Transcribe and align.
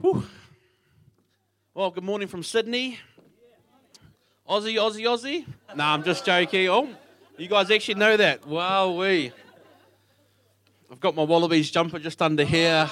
Whew. 0.00 0.24
Well, 1.74 1.90
good 1.90 2.04
morning 2.04 2.26
from 2.26 2.42
Sydney. 2.42 2.98
Aussie, 4.48 4.76
Aussie, 4.76 5.04
Aussie. 5.04 5.46
No, 5.76 5.84
I'm 5.84 6.02
just 6.02 6.24
joking. 6.24 6.70
Oh, 6.70 6.88
you 7.36 7.48
guys 7.48 7.70
actually 7.70 7.96
know 7.96 8.16
that. 8.16 8.46
Wow, 8.46 8.92
we. 8.92 9.30
I've 10.90 11.00
got 11.00 11.14
my 11.14 11.22
Wallabies 11.22 11.70
jumper 11.70 11.98
just 11.98 12.22
under 12.22 12.44
here. 12.44 12.88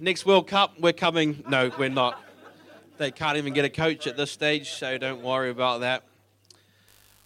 Next 0.00 0.26
World 0.26 0.48
Cup, 0.48 0.78
we're 0.78 0.92
coming. 0.92 1.42
No, 1.48 1.70
we're 1.78 1.88
not. 1.88 2.22
They 2.98 3.10
can't 3.10 3.38
even 3.38 3.54
get 3.54 3.64
a 3.64 3.70
coach 3.70 4.06
at 4.06 4.18
this 4.18 4.30
stage, 4.30 4.72
so 4.72 4.98
don't 4.98 5.22
worry 5.22 5.48
about 5.48 5.80
that. 5.80 6.02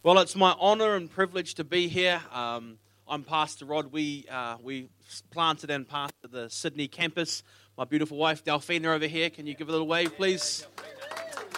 Well, 0.01 0.17
it's 0.19 0.37
my 0.37 0.51
honour 0.53 0.95
and 0.95 1.11
privilege 1.11 1.55
to 1.55 1.65
be 1.65 1.89
here. 1.89 2.21
Um, 2.31 2.77
I'm 3.05 3.25
Pastor 3.25 3.65
Rod. 3.65 3.91
We, 3.91 4.27
uh, 4.31 4.55
we 4.63 4.87
planted 5.31 5.69
and 5.69 5.85
pastored 5.85 6.31
the 6.31 6.49
Sydney 6.49 6.87
campus. 6.87 7.43
My 7.81 7.85
beautiful 7.85 8.17
wife, 8.17 8.43
Delphina, 8.43 8.93
over 8.93 9.07
here. 9.07 9.31
Can 9.31 9.47
you 9.47 9.55
give 9.55 9.67
a 9.67 9.71
little 9.71 9.87
wave, 9.87 10.15
please? 10.15 10.67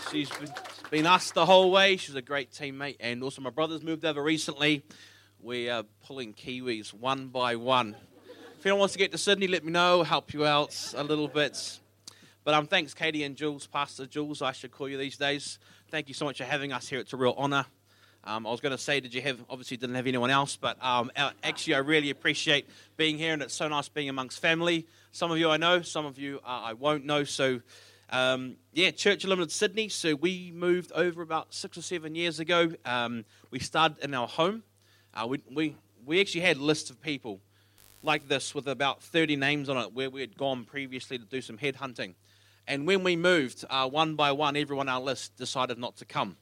She's 0.10 0.30
been, 0.90 1.06
us 1.06 1.32
the 1.32 1.46
whole 1.46 1.70
way. 1.70 1.98
She's 1.98 2.16
a 2.16 2.22
great 2.22 2.50
teammate. 2.50 2.96
And 3.02 3.22
also, 3.22 3.42
my 3.42 3.50
brother's 3.50 3.84
moved 3.84 4.06
over 4.06 4.24
recently. 4.24 4.86
We 5.42 5.70
are 5.70 5.84
pulling 6.08 6.34
Kiwis 6.34 6.94
one 6.94 7.28
by 7.28 7.58
one. 7.58 7.98
If 8.58 8.66
anyone 8.66 8.80
wants 8.80 8.94
to 8.94 9.00
get 9.00 9.12
to 9.12 9.18
Sydney, 9.18 9.48
let 9.50 9.66
me 9.66 9.74
know. 9.74 10.04
Help 10.04 10.34
you 10.34 10.46
out 10.46 10.94
a 10.96 11.04
little 11.04 11.28
bit. 11.28 11.82
But 12.46 12.54
um, 12.54 12.68
thanks, 12.68 12.94
Katie 12.94 13.26
and 13.26 13.36
Jules, 13.36 13.68
Pastor 13.68 14.06
Jules, 14.06 14.42
I 14.42 14.54
should 14.54 14.72
call 14.72 14.88
you 14.88 14.98
these 14.98 15.18
days. 15.18 15.60
Thank 15.92 16.08
you 16.08 16.14
so 16.14 16.24
much 16.24 16.38
for 16.38 16.46
having 16.46 16.72
us 16.72 16.88
here. 16.88 17.00
It's 17.00 17.12
a 17.12 17.18
real 17.18 17.36
honour. 17.38 17.66
Um, 18.26 18.48
I 18.48 18.52
was 18.52 18.62
going 18.62 18.72
to 18.72 18.78
say, 18.78 19.02
did 19.02 19.14
you 19.14 19.22
have, 19.22 19.44
obviously 19.50 19.76
didn't 19.76 19.96
have 19.96 20.08
anyone 20.08 20.30
else, 20.30 20.56
but 20.56 20.78
um, 20.84 21.12
actually 21.44 21.76
I 21.76 21.80
really 21.80 22.10
appreciate 22.10 22.70
being 22.96 23.18
here 23.18 23.34
and 23.34 23.42
it's 23.42 23.54
so 23.54 23.68
nice 23.68 23.90
being 23.90 24.08
amongst 24.08 24.40
family. 24.40 24.88
Some 25.12 25.30
of 25.32 25.38
you 25.38 25.50
I 25.50 25.58
know, 25.58 25.82
some 25.82 26.06
of 26.06 26.18
you 26.18 26.40
uh, 26.46 26.62
I 26.64 26.74
won't 26.74 27.06
know. 27.06 27.26
So, 27.26 27.60
um, 28.10 28.56
yeah, 28.72 28.92
Church 28.92 29.26
Unlimited 29.26 29.52
Sydney. 29.52 29.90
So 29.90 30.16
we 30.16 30.54
moved 30.56 30.94
over 30.94 31.22
about 31.22 31.54
six 31.54 31.78
or 31.78 31.82
seven 31.82 32.16
years 32.16 32.40
ago. 32.40 32.72
Um, 32.86 33.26
we 33.52 33.60
started 33.60 33.98
in 34.02 34.14
our 34.14 34.28
home. 34.28 34.64
Uh, 35.14 35.28
we, 35.28 35.42
we, 35.54 35.76
we 36.06 36.22
actually 36.22 36.42
had 36.42 36.58
lists 36.58 36.90
of 36.90 37.02
people 37.02 37.42
like 38.04 38.30
this 38.30 38.56
with 38.56 38.68
about 38.68 39.04
30 39.04 39.36
names 39.36 39.68
on 39.68 39.78
it 39.78 39.94
where 39.94 40.10
we 40.10 40.22
had 40.22 40.38
gone 40.38 40.64
previously 40.64 41.18
to 41.18 41.26
do 41.26 41.42
some 41.42 41.58
headhunting. 41.58 42.14
And 42.70 42.88
when 42.88 43.04
we 43.04 43.18
moved, 43.18 43.66
uh, 43.70 43.90
one 43.90 44.16
by 44.16 44.32
one, 44.32 44.56
everyone 44.56 44.88
on 44.88 44.96
our 44.96 45.02
list 45.02 45.36
decided 45.36 45.78
not 45.78 45.98
to 45.98 46.06
come. 46.06 46.38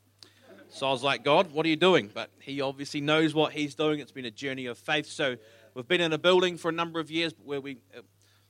So 0.74 0.88
I 0.88 0.92
was 0.92 1.04
like, 1.04 1.26
God, 1.26 1.52
what 1.52 1.66
are 1.66 1.70
you 1.70 1.76
doing? 1.76 2.10
But 2.14 2.30
He 2.40 2.62
obviously 2.62 3.02
knows 3.02 3.34
what 3.36 3.52
He's 3.52 3.76
doing. 3.76 4.00
It's 4.00 4.14
been 4.14 4.26
a 4.26 4.32
journey 4.32 4.68
of 4.68 4.78
faith. 4.78 5.06
So 5.06 5.36
we've 5.74 5.88
been 5.88 6.00
in 6.00 6.14
a 6.14 6.18
building 6.18 6.58
for 6.58 6.70
a 6.70 6.72
number 6.72 7.00
of 7.02 7.12
years 7.12 7.34
where 7.44 7.60
we 7.60 7.78
uh, 7.96 8.02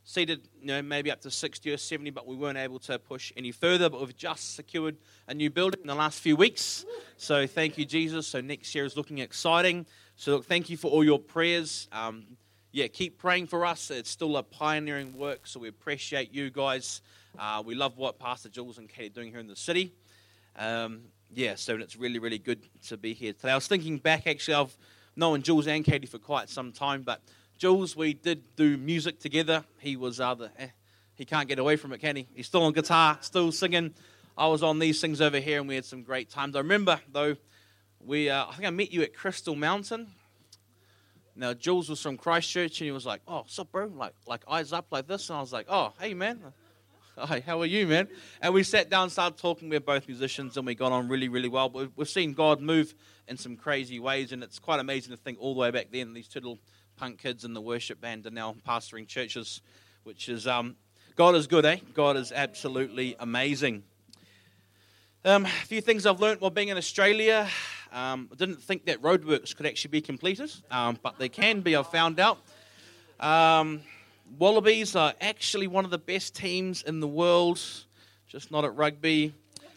seated, 0.03 0.47
you 0.59 0.67
know, 0.67 0.83
maybe 0.83 1.09
up 1.09 1.21
to 1.21 1.31
60 1.31 1.71
or 1.71 1.77
70, 1.77 2.11
but 2.11 2.27
we 2.27 2.35
weren't 2.35 2.59
able 2.59 2.77
to 2.79 2.99
push 2.99 3.33
any 3.35 3.51
further. 3.51 3.89
But 3.89 4.01
we've 4.01 4.15
just 4.15 4.55
secured 4.55 4.97
a 5.27 5.33
new 5.33 5.49
building 5.49 5.81
in 5.81 5.87
the 5.87 5.95
last 5.95 6.19
few 6.19 6.35
weeks. 6.35 6.85
So 7.17 7.47
thank 7.47 7.79
you, 7.79 7.85
Jesus. 7.85 8.27
So 8.27 8.39
next 8.39 8.73
year 8.75 8.85
is 8.85 8.95
looking 8.95 9.17
exciting. 9.17 9.87
So 10.15 10.33
look, 10.33 10.45
thank 10.45 10.69
you 10.69 10.77
for 10.77 10.91
all 10.91 11.03
your 11.03 11.19
prayers. 11.19 11.87
Um, 11.91 12.37
yeah, 12.71 12.85
keep 12.85 13.17
praying 13.17 13.47
for 13.47 13.65
us. 13.65 13.89
It's 13.89 14.11
still 14.11 14.37
a 14.37 14.43
pioneering 14.43 15.17
work, 15.17 15.47
so 15.47 15.59
we 15.59 15.67
appreciate 15.67 16.33
you 16.33 16.51
guys. 16.51 17.01
Uh, 17.37 17.63
we 17.65 17.75
love 17.75 17.97
what 17.97 18.19
Pastor 18.19 18.47
Jules 18.47 18.77
and 18.77 18.87
Katie 18.87 19.07
are 19.07 19.09
doing 19.09 19.31
here 19.31 19.39
in 19.39 19.47
the 19.47 19.55
city. 19.55 19.93
Um, 20.55 21.01
yeah, 21.33 21.55
so 21.55 21.75
it's 21.77 21.95
really, 21.95 22.19
really 22.19 22.39
good 22.39 22.67
to 22.87 22.97
be 22.97 23.13
here 23.13 23.33
today. 23.33 23.51
I 23.51 23.55
was 23.55 23.67
thinking 23.67 23.97
back, 23.97 24.27
actually, 24.27 24.55
I've 24.55 24.75
known 25.15 25.41
Jules 25.41 25.67
and 25.67 25.83
Katie 25.83 26.07
for 26.07 26.19
quite 26.19 26.49
some 26.49 26.71
time, 26.71 27.03
but 27.03 27.21
Jules, 27.57 27.95
we 27.95 28.13
did 28.13 28.55
do 28.55 28.77
music 28.77 29.19
together. 29.19 29.63
He 29.79 29.95
was 29.95 30.19
uh, 30.19 30.35
the, 30.35 30.51
eh, 30.57 30.67
he 31.15 31.25
can't 31.25 31.47
get 31.47 31.59
away 31.59 31.75
from 31.77 31.93
it, 31.93 31.99
can 31.99 32.15
he? 32.15 32.27
He's 32.33 32.47
still 32.47 32.63
on 32.63 32.73
guitar, 32.73 33.17
still 33.21 33.51
singing. 33.51 33.93
I 34.37 34.47
was 34.47 34.63
on 34.63 34.79
these 34.79 34.99
things 34.99 35.21
over 35.21 35.39
here, 35.39 35.59
and 35.59 35.67
we 35.67 35.75
had 35.75 35.85
some 35.85 36.03
great 36.03 36.29
times. 36.29 36.55
I 36.55 36.59
remember, 36.59 36.99
though, 37.11 37.35
we, 37.99 38.29
uh, 38.29 38.47
I 38.47 38.53
think 38.53 38.67
I 38.67 38.71
met 38.71 38.91
you 38.91 39.01
at 39.03 39.15
Crystal 39.15 39.55
Mountain. 39.55 40.07
Now, 41.35 41.53
Jules 41.53 41.89
was 41.89 42.01
from 42.01 42.17
Christchurch, 42.17 42.81
and 42.81 42.85
he 42.85 42.91
was 42.91 43.05
like, 43.05 43.21
oh, 43.27 43.37
what's 43.37 43.57
up, 43.57 43.71
bro? 43.71 43.87
Like, 43.87 44.13
like 44.27 44.43
eyes 44.49 44.73
up 44.73 44.87
like 44.91 45.07
this. 45.07 45.29
And 45.29 45.37
I 45.37 45.41
was 45.41 45.53
like, 45.53 45.67
oh, 45.69 45.93
hey, 45.99 46.13
man. 46.13 46.41
Hi, 47.23 47.43
how 47.45 47.61
are 47.61 47.67
you, 47.67 47.85
man? 47.85 48.07
And 48.41 48.51
we 48.51 48.63
sat 48.63 48.89
down, 48.89 49.11
started 49.11 49.37
talking. 49.37 49.69
We're 49.69 49.79
both 49.79 50.07
musicians, 50.07 50.57
and 50.57 50.65
we 50.65 50.73
got 50.73 50.91
on 50.91 51.07
really, 51.07 51.29
really 51.29 51.49
well. 51.49 51.69
But 51.69 51.91
we've 51.95 52.09
seen 52.09 52.33
God 52.33 52.61
move 52.61 52.95
in 53.27 53.37
some 53.37 53.55
crazy 53.55 53.99
ways, 53.99 54.31
and 54.31 54.41
it's 54.41 54.57
quite 54.57 54.79
amazing 54.79 55.11
to 55.11 55.17
think 55.17 55.37
all 55.39 55.53
the 55.53 55.59
way 55.59 55.69
back 55.69 55.89
then, 55.91 56.13
these 56.13 56.27
two 56.27 56.39
little 56.39 56.57
punk 56.97 57.19
kids 57.19 57.45
in 57.45 57.53
the 57.53 57.61
worship 57.61 58.01
band 58.01 58.25
are 58.25 58.31
now 58.31 58.55
pastoring 58.67 59.07
churches, 59.07 59.61
which 60.03 60.29
is, 60.29 60.47
um, 60.47 60.75
God 61.15 61.35
is 61.35 61.45
good, 61.45 61.63
eh? 61.63 61.77
God 61.93 62.17
is 62.17 62.31
absolutely 62.31 63.15
amazing. 63.19 63.83
Um, 65.23 65.45
a 65.45 65.49
few 65.49 65.81
things 65.81 66.07
I've 66.07 66.19
learned 66.19 66.41
while 66.41 66.49
being 66.49 66.69
in 66.69 66.77
Australia. 66.77 67.47
Um, 67.91 68.29
I 68.31 68.35
didn't 68.35 68.63
think 68.63 68.85
that 68.85 68.99
roadworks 69.03 69.55
could 69.55 69.67
actually 69.67 69.91
be 69.91 70.01
completed, 70.01 70.51
um, 70.71 70.97
but 71.03 71.19
they 71.19 71.29
can 71.29 71.61
be, 71.61 71.75
I've 71.75 71.91
found 71.91 72.19
out. 72.19 72.39
Wallabies 74.37 74.95
are 74.95 75.13
actually 75.19 75.67
one 75.67 75.83
of 75.83 75.91
the 75.91 75.97
best 75.97 76.35
teams 76.35 76.83
in 76.83 76.99
the 76.99 77.07
world, 77.07 77.59
just 78.27 78.49
not 78.49 78.63
at 78.63 78.75
rugby. 78.75 79.33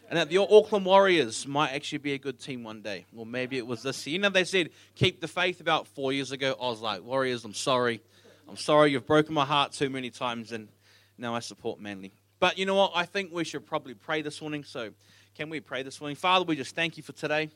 And 0.09 0.17
that 0.17 0.29
the 0.29 0.37
Auckland 0.37 0.85
Warriors 0.85 1.47
might 1.47 1.71
actually 1.71 1.97
be 1.97 2.13
a 2.13 2.17
good 2.17 2.39
team 2.39 2.63
one 2.63 2.81
day. 2.81 3.05
Or 3.15 3.25
maybe 3.25 3.57
it 3.57 3.65
was 3.65 3.81
this 3.81 4.05
year. 4.05 4.13
You 4.13 4.19
know, 4.19 4.29
they 4.29 4.43
said, 4.43 4.69
keep 4.93 5.19
the 5.19 5.27
faith 5.27 5.61
about 5.61 5.87
four 5.87 6.13
years 6.13 6.31
ago. 6.31 6.55
I 6.61 6.67
was 6.67 6.79
like, 6.79 7.03
Warriors, 7.03 7.43
I'm 7.43 7.55
sorry. 7.55 8.01
I'm 8.47 8.55
sorry 8.55 8.91
you've 8.91 9.07
broken 9.07 9.33
my 9.33 9.45
heart 9.45 9.71
too 9.71 9.89
many 9.89 10.11
times, 10.11 10.51
and 10.51 10.69
now 11.17 11.33
I 11.33 11.39
support 11.39 11.79
Manly. 11.79 12.13
But 12.39 12.59
you 12.59 12.65
know 12.65 12.75
what? 12.75 12.91
I 12.93 13.05
think 13.05 13.33
we 13.33 13.43
should 13.43 13.65
probably 13.65 13.95
pray 13.95 14.21
this 14.21 14.41
morning. 14.41 14.63
So, 14.63 14.91
can 15.33 15.49
we 15.49 15.59
pray 15.59 15.81
this 15.81 15.99
morning? 15.99 16.15
Father, 16.15 16.45
we 16.45 16.55
just 16.55 16.75
thank 16.75 16.97
you 16.97 17.03
for 17.03 17.13
today. 17.13 17.49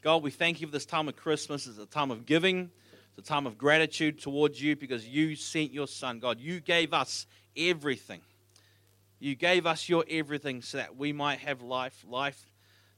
God, 0.00 0.22
we 0.22 0.30
thank 0.30 0.60
you 0.60 0.68
for 0.68 0.72
this 0.72 0.86
time 0.86 1.08
of 1.08 1.16
Christmas. 1.16 1.66
It's 1.66 1.78
a 1.78 1.86
time 1.86 2.12
of 2.12 2.24
giving 2.24 2.70
a 3.18 3.22
time 3.22 3.46
of 3.46 3.58
gratitude 3.58 4.20
towards 4.20 4.62
you 4.62 4.76
because 4.76 5.06
you 5.06 5.34
sent 5.34 5.72
your 5.72 5.88
son, 5.88 6.20
God. 6.20 6.38
You 6.38 6.60
gave 6.60 6.92
us 6.92 7.26
everything. 7.56 8.20
You 9.18 9.34
gave 9.34 9.66
us 9.66 9.88
your 9.88 10.04
everything 10.08 10.62
so 10.62 10.78
that 10.78 10.96
we 10.96 11.12
might 11.12 11.40
have 11.40 11.60
life, 11.60 12.04
life 12.08 12.40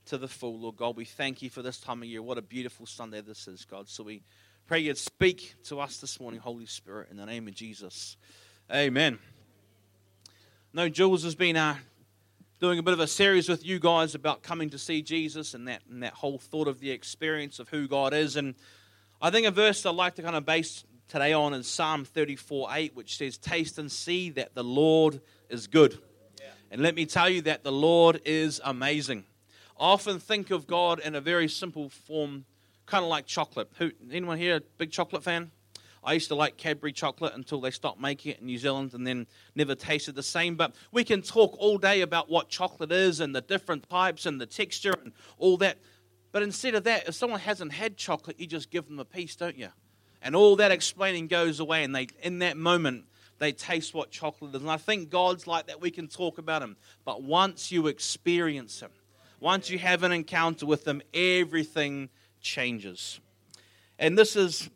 to 0.06 0.18
the 0.18 0.28
full, 0.28 0.60
Lord 0.60 0.76
God. 0.76 0.94
We 0.94 1.06
thank 1.06 1.40
you 1.40 1.48
for 1.48 1.62
this 1.62 1.80
time 1.80 2.02
of 2.02 2.08
year. 2.08 2.22
What 2.22 2.36
a 2.36 2.42
beautiful 2.42 2.84
Sunday 2.84 3.22
this 3.22 3.48
is, 3.48 3.64
God. 3.64 3.88
So 3.88 4.04
we 4.04 4.22
pray 4.66 4.80
you'd 4.80 4.98
speak 4.98 5.54
to 5.64 5.80
us 5.80 5.96
this 5.96 6.20
morning, 6.20 6.40
Holy 6.40 6.66
Spirit, 6.66 7.08
in 7.10 7.16
the 7.16 7.24
name 7.24 7.48
of 7.48 7.54
Jesus. 7.54 8.18
Amen. 8.70 9.18
No, 10.74 10.90
Jules 10.90 11.24
has 11.24 11.34
been 11.34 11.56
uh, 11.56 11.76
doing 12.60 12.78
a 12.78 12.82
bit 12.82 12.92
of 12.92 13.00
a 13.00 13.06
series 13.06 13.48
with 13.48 13.64
you 13.64 13.78
guys 13.78 14.14
about 14.14 14.42
coming 14.42 14.68
to 14.68 14.78
see 14.78 15.00
Jesus 15.00 15.54
and 15.54 15.66
that, 15.66 15.80
and 15.90 16.02
that 16.02 16.12
whole 16.12 16.38
thought 16.38 16.68
of 16.68 16.78
the 16.78 16.90
experience 16.90 17.58
of 17.58 17.70
who 17.70 17.88
God 17.88 18.12
is. 18.12 18.36
And 18.36 18.54
I 19.22 19.30
think 19.30 19.46
a 19.46 19.50
verse 19.50 19.84
I'd 19.84 19.94
like 19.94 20.14
to 20.14 20.22
kind 20.22 20.34
of 20.34 20.46
base 20.46 20.82
today 21.06 21.34
on 21.34 21.52
is 21.52 21.66
Psalm 21.66 22.06
34 22.06 22.68
8, 22.72 22.96
which 22.96 23.18
says, 23.18 23.36
Taste 23.36 23.78
and 23.78 23.92
see 23.92 24.30
that 24.30 24.54
the 24.54 24.64
Lord 24.64 25.20
is 25.50 25.66
good. 25.66 25.98
Yeah. 26.38 26.46
And 26.70 26.80
let 26.80 26.94
me 26.94 27.04
tell 27.04 27.28
you 27.28 27.42
that 27.42 27.62
the 27.62 27.70
Lord 27.70 28.22
is 28.24 28.62
amazing. 28.64 29.24
I 29.78 29.84
often 29.84 30.20
think 30.20 30.50
of 30.50 30.66
God 30.66 31.00
in 31.00 31.14
a 31.14 31.20
very 31.20 31.48
simple 31.48 31.90
form, 31.90 32.46
kind 32.86 33.04
of 33.04 33.10
like 33.10 33.26
chocolate. 33.26 33.70
Who, 33.76 33.90
anyone 34.10 34.38
here 34.38 34.56
a 34.56 34.60
big 34.78 34.90
chocolate 34.90 35.22
fan? 35.22 35.50
I 36.02 36.14
used 36.14 36.28
to 36.28 36.34
like 36.34 36.56
Cadbury 36.56 36.92
chocolate 36.92 37.34
until 37.34 37.60
they 37.60 37.70
stopped 37.70 38.00
making 38.00 38.32
it 38.32 38.40
in 38.40 38.46
New 38.46 38.56
Zealand 38.56 38.94
and 38.94 39.06
then 39.06 39.26
never 39.54 39.74
tasted 39.74 40.14
the 40.14 40.22
same. 40.22 40.56
But 40.56 40.74
we 40.92 41.04
can 41.04 41.20
talk 41.20 41.54
all 41.58 41.76
day 41.76 42.00
about 42.00 42.30
what 42.30 42.48
chocolate 42.48 42.90
is 42.90 43.20
and 43.20 43.36
the 43.36 43.42
different 43.42 43.86
types 43.90 44.24
and 44.24 44.40
the 44.40 44.46
texture 44.46 44.94
and 45.02 45.12
all 45.36 45.58
that. 45.58 45.76
But 46.32 46.42
instead 46.42 46.74
of 46.74 46.84
that, 46.84 47.08
if 47.08 47.14
someone 47.14 47.40
hasn't 47.40 47.72
had 47.72 47.96
chocolate, 47.96 48.38
you 48.38 48.46
just 48.46 48.70
give 48.70 48.86
them 48.86 48.98
a 48.98 49.04
piece, 49.04 49.34
don't 49.36 49.56
you? 49.56 49.68
And 50.22 50.36
all 50.36 50.56
that 50.56 50.70
explaining 50.70 51.28
goes 51.28 51.60
away, 51.60 51.82
and 51.82 51.94
they, 51.94 52.08
in 52.22 52.40
that 52.40 52.56
moment, 52.56 53.06
they 53.38 53.52
taste 53.52 53.94
what 53.94 54.10
chocolate 54.10 54.54
is. 54.54 54.60
And 54.60 54.70
I 54.70 54.76
think 54.76 55.10
God's 55.10 55.46
like 55.46 55.66
that. 55.68 55.80
We 55.80 55.90
can 55.90 56.08
talk 56.08 56.38
about 56.38 56.62
Him. 56.62 56.76
But 57.04 57.22
once 57.22 57.72
you 57.72 57.86
experience 57.86 58.80
Him, 58.80 58.90
once 59.40 59.70
you 59.70 59.78
have 59.78 60.02
an 60.02 60.12
encounter 60.12 60.66
with 60.66 60.86
Him, 60.86 61.02
everything 61.14 62.10
changes. 62.40 63.18
And 63.98 64.16
this 64.16 64.36
is 64.36 64.68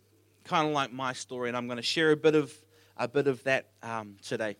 kind 0.44 0.66
of 0.66 0.74
like 0.74 0.92
my 0.92 1.12
story, 1.12 1.48
and 1.48 1.56
I'm 1.56 1.66
going 1.66 1.76
to 1.76 1.82
share 1.82 2.10
a 2.10 2.16
bit 2.16 2.34
of, 2.34 2.52
a 2.96 3.06
bit 3.06 3.26
of 3.26 3.42
that 3.44 3.68
um, 3.82 4.16
today. 4.22 4.56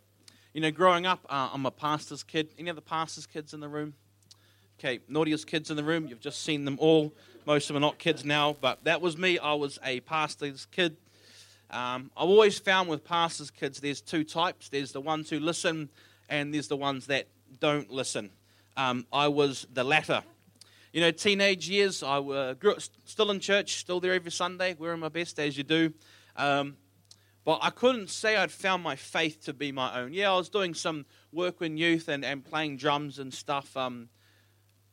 You 0.53 0.61
know, 0.61 0.71
growing 0.71 1.07
up, 1.07 1.27
uh, 1.29 1.51
I'm 1.53 1.67
a 1.67 1.71
pastor's 1.71 2.23
kid. 2.23 2.51
Any 2.59 2.71
other 2.71 2.81
pastor's 2.81 3.27
kids 3.27 3.55
in 3.55 3.61
the 3.61 3.69
room? 3.69 3.95
Okay, 4.79 5.00
naughtiest 5.09 5.47
kids 5.47 5.71
in 5.71 5.76
the 5.76 5.85
room, 5.85 6.06
you've 6.09 6.21
just 6.21 6.43
seen 6.43 6.65
them 6.65 6.76
all. 6.81 7.12
Most 7.47 7.71
of 7.71 7.75
them 7.75 7.82
are 7.82 7.87
not 7.87 7.99
kids 7.99 8.25
now, 8.25 8.56
but 8.61 8.85
that 8.85 9.00
was 9.00 9.17
me. 9.17 9.38
I 9.38 9.55
was 9.55 9.79
a 9.85 10.00
pastor's 10.00 10.67
kid. 10.67 10.97
Um, 11.71 12.11
I've 12.17 12.29
always 12.29 12.59
found 12.59 12.88
with 12.88 13.05
pastors' 13.05 13.50
kids, 13.50 13.81
there's 13.81 14.00
two 14.00 14.25
types. 14.25 14.69
There's 14.69 14.93
the 14.93 15.00
ones 15.00 15.31
who 15.31 15.38
listen, 15.38 15.91
and 16.29 16.53
there's 16.53 16.69
the 16.69 16.76
ones 16.76 17.06
that 17.06 17.29
don't 17.61 17.91
listen. 17.91 18.31
Um, 18.76 19.06
I 19.12 19.29
was 19.29 19.67
the 19.73 19.85
latter. 19.85 20.23
You 20.93 21.00
know, 21.00 21.11
teenage 21.11 21.69
years, 21.69 22.03
I 22.03 22.19
uh, 22.19 22.55
grew 22.55 22.73
up 22.73 22.81
still 23.05 23.31
in 23.31 23.41
church, 23.41 23.77
still 23.77 24.00
there 24.00 24.12
every 24.12 24.31
Sunday, 24.31 24.77
wearing 24.79 25.00
my 25.00 25.09
best 25.09 25.38
as 25.38 25.56
you 25.56 25.65
do. 25.65 25.93
Um, 26.37 26.77
But 27.44 27.59
I 27.62 27.70
couldn't 27.70 28.09
say 28.09 28.37
I'd 28.37 28.50
found 28.50 28.82
my 28.82 28.97
faith 28.97 29.44
to 29.44 29.53
be 29.53 29.70
my 29.70 30.00
own. 30.00 30.12
Yeah, 30.15 30.32
I 30.32 30.37
was 30.37 30.49
doing 30.49 30.75
some 30.75 31.05
work 31.31 31.61
with 31.61 31.73
youth 31.73 32.09
and, 32.09 32.25
and 32.25 32.43
playing 32.44 32.79
drums 32.79 33.19
and 33.19 33.32
stuff. 33.35 33.77
Um, 33.77 34.09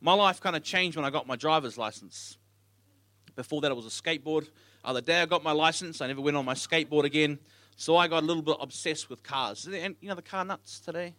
my 0.02 0.12
life 0.12 0.40
kind 0.40 0.56
of 0.56 0.64
changed 0.64 0.96
when 0.96 1.06
I 1.06 1.10
got 1.10 1.26
my 1.26 1.36
driver's 1.36 1.78
license. 1.78 2.36
Before 3.36 3.60
that, 3.60 3.70
it 3.70 3.74
was 3.74 3.86
a 3.86 3.88
skateboard. 3.88 4.48
Uh, 4.84 4.92
the 4.92 5.00
day 5.00 5.22
I 5.22 5.26
got 5.26 5.44
my 5.44 5.52
license, 5.52 6.00
I 6.00 6.08
never 6.08 6.20
went 6.20 6.36
on 6.36 6.44
my 6.44 6.54
skateboard 6.54 7.04
again. 7.04 7.38
So 7.76 7.96
I 7.96 8.08
got 8.08 8.22
a 8.22 8.26
little 8.26 8.42
bit 8.42 8.56
obsessed 8.60 9.08
with 9.08 9.22
cars. 9.22 9.66
And 9.66 9.96
you 10.00 10.08
know 10.08 10.16
the 10.16 10.22
car 10.22 10.44
nuts 10.44 10.80
today? 10.80 11.14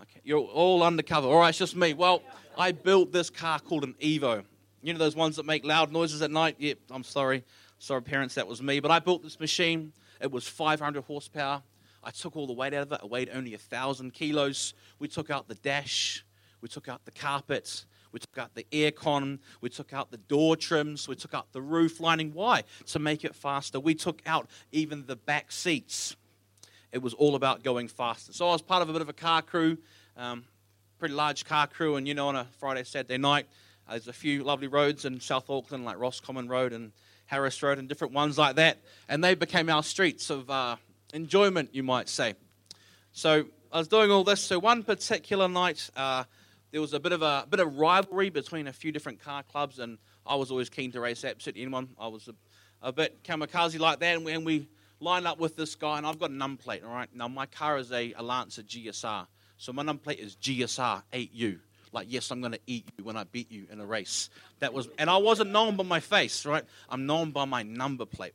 Okay, 0.00 0.20
you're 0.22 0.38
all 0.38 0.84
undercover. 0.84 1.26
All 1.26 1.40
right, 1.40 1.48
it's 1.48 1.58
just 1.58 1.74
me. 1.74 1.92
Well, 1.94 2.22
I 2.56 2.70
built 2.70 3.12
this 3.12 3.28
car 3.28 3.58
called 3.58 3.82
an 3.82 3.94
Evo. 4.00 4.44
You 4.80 4.92
know 4.92 4.98
those 4.98 5.16
ones 5.16 5.36
that 5.36 5.44
make 5.44 5.64
loud 5.64 5.92
noises 5.92 6.22
at 6.22 6.30
night? 6.30 6.56
Yep, 6.58 6.78
I'm 6.90 7.04
sorry. 7.04 7.44
Sorry, 7.80 8.00
parents, 8.00 8.36
that 8.36 8.46
was 8.46 8.62
me. 8.62 8.78
But 8.78 8.92
I 8.92 9.00
built 9.00 9.24
this 9.24 9.38
machine. 9.40 9.92
It 10.20 10.30
was 10.30 10.46
500 10.46 11.02
horsepower. 11.02 11.62
I 12.04 12.10
took 12.10 12.36
all 12.36 12.46
the 12.46 12.52
weight 12.52 12.72
out 12.72 12.82
of 12.82 12.92
it. 12.92 13.00
It 13.02 13.10
weighed 13.10 13.30
only 13.34 13.50
1,000 13.50 14.12
kilos. 14.12 14.74
We 15.00 15.08
took 15.08 15.30
out 15.30 15.48
the 15.48 15.56
dash. 15.56 16.24
We 16.60 16.68
took 16.68 16.88
out 16.88 17.04
the 17.04 17.10
carpets. 17.10 17.86
We 18.12 18.20
took 18.20 18.38
out 18.38 18.54
the 18.54 18.66
aircon. 18.72 19.38
We 19.60 19.68
took 19.68 19.92
out 19.92 20.10
the 20.10 20.16
door 20.16 20.56
trims. 20.56 21.08
We 21.08 21.14
took 21.14 21.34
out 21.34 21.52
the 21.52 21.60
roof 21.60 22.00
lining. 22.00 22.32
Why? 22.32 22.64
To 22.86 22.98
make 22.98 23.24
it 23.24 23.34
faster. 23.34 23.78
We 23.78 23.94
took 23.94 24.22
out 24.26 24.48
even 24.72 25.06
the 25.06 25.16
back 25.16 25.52
seats. 25.52 26.16
It 26.90 27.02
was 27.02 27.14
all 27.14 27.34
about 27.34 27.62
going 27.62 27.88
faster. 27.88 28.32
So 28.32 28.48
I 28.48 28.52
was 28.52 28.62
part 28.62 28.82
of 28.82 28.88
a 28.88 28.92
bit 28.92 29.02
of 29.02 29.08
a 29.08 29.14
car 29.14 29.42
crew, 29.42 29.78
um, 30.16 30.44
pretty 30.98 31.14
large 31.14 31.44
car 31.44 31.66
crew. 31.66 31.96
And 31.96 32.08
you 32.08 32.14
know, 32.14 32.28
on 32.28 32.36
a 32.36 32.46
Friday, 32.58 32.84
Saturday 32.84 33.18
night, 33.18 33.46
uh, 33.86 33.92
there's 33.92 34.08
a 34.08 34.12
few 34.12 34.42
lovely 34.42 34.68
roads 34.68 35.04
in 35.04 35.20
South 35.20 35.50
Auckland, 35.50 35.84
like 35.84 35.98
Roscommon 35.98 36.48
Road 36.48 36.72
and 36.72 36.92
Harris 37.26 37.62
Road 37.62 37.78
and 37.78 37.88
different 37.88 38.14
ones 38.14 38.38
like 38.38 38.56
that. 38.56 38.78
And 39.08 39.22
they 39.22 39.34
became 39.34 39.68
our 39.68 39.82
streets 39.82 40.30
of 40.30 40.48
uh, 40.48 40.76
enjoyment, 41.12 41.74
you 41.74 41.82
might 41.82 42.08
say. 42.08 42.34
So 43.12 43.44
I 43.70 43.78
was 43.78 43.88
doing 43.88 44.10
all 44.10 44.24
this. 44.24 44.40
So 44.40 44.58
one 44.58 44.82
particular 44.82 45.46
night, 45.46 45.90
uh, 45.94 46.24
there 46.70 46.80
was 46.80 46.92
a 46.92 47.00
bit 47.00 47.12
of 47.12 47.22
a 47.22 47.46
bit 47.48 47.60
of 47.60 47.78
rivalry 47.78 48.30
between 48.30 48.66
a 48.66 48.72
few 48.72 48.92
different 48.92 49.20
car 49.20 49.42
clubs, 49.42 49.78
and 49.78 49.98
I 50.26 50.34
was 50.34 50.50
always 50.50 50.68
keen 50.68 50.92
to 50.92 51.00
race 51.00 51.24
absolutely 51.24 51.62
anyone. 51.62 51.88
I 51.98 52.08
was 52.08 52.28
a, 52.28 52.34
a 52.82 52.92
bit 52.92 53.22
kamikaze 53.24 53.78
like 53.78 54.00
that, 54.00 54.16
and 54.16 54.24
we, 54.24 54.32
and 54.32 54.44
we 54.44 54.68
lined 55.00 55.26
up 55.26 55.38
with 55.38 55.56
this 55.56 55.74
guy, 55.74 55.98
and 55.98 56.06
I've 56.06 56.18
got 56.18 56.30
a 56.30 56.34
number 56.34 56.62
plate. 56.62 56.82
All 56.84 56.92
right, 56.92 57.08
now 57.14 57.28
my 57.28 57.46
car 57.46 57.78
is 57.78 57.92
a, 57.92 58.12
a 58.14 58.22
Lancer 58.22 58.62
GSR, 58.62 59.26
so 59.56 59.72
my 59.72 59.82
number 59.82 60.02
plate 60.02 60.20
is 60.20 60.36
GSR 60.36 61.02
8U 61.12 61.60
like, 61.92 62.06
yes, 62.10 62.30
I'm 62.30 62.40
going 62.40 62.52
to 62.52 62.60
eat 62.66 62.86
you 62.96 63.04
when 63.04 63.16
I 63.16 63.24
beat 63.24 63.50
you 63.50 63.66
in 63.70 63.80
a 63.80 63.86
race. 63.86 64.30
That 64.60 64.72
was, 64.72 64.88
and 64.98 65.08
I 65.08 65.16
wasn't 65.18 65.50
known 65.50 65.76
by 65.76 65.84
my 65.84 66.00
face, 66.00 66.44
right? 66.46 66.64
I'm 66.88 67.06
known 67.06 67.30
by 67.30 67.44
my 67.44 67.62
number 67.62 68.04
plate. 68.04 68.34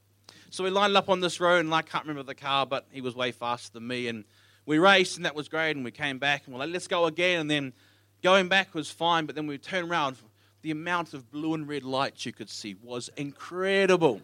So 0.49 0.63
we 0.63 0.69
lined 0.69 0.95
up 0.95 1.09
on 1.09 1.19
this 1.19 1.39
road, 1.39 1.65
and 1.65 1.73
I 1.73 1.81
can't 1.81 2.05
remember 2.05 2.23
the 2.23 2.35
car, 2.35 2.65
but 2.65 2.87
he 2.91 3.01
was 3.01 3.15
way 3.15 3.31
faster 3.31 3.73
than 3.73 3.87
me. 3.87 4.07
And 4.07 4.23
we 4.65 4.77
raced, 4.77 5.17
and 5.17 5.25
that 5.25 5.35
was 5.35 5.49
great. 5.49 5.75
And 5.75 5.83
we 5.83 5.91
came 5.91 6.19
back, 6.19 6.43
and 6.45 6.53
we're 6.53 6.59
like, 6.59 6.69
let's 6.69 6.87
go 6.87 7.05
again. 7.05 7.41
And 7.41 7.49
then 7.49 7.73
going 8.23 8.47
back 8.47 8.73
was 8.73 8.89
fine, 8.89 9.25
but 9.25 9.35
then 9.35 9.45
we 9.45 9.57
turned 9.57 9.91
around. 9.91 10.15
The 10.61 10.71
amount 10.71 11.13
of 11.13 11.29
blue 11.29 11.53
and 11.53 11.67
red 11.67 11.83
lights 11.83 12.25
you 12.25 12.31
could 12.31 12.49
see 12.49 12.75
was 12.81 13.09
incredible. 13.17 14.21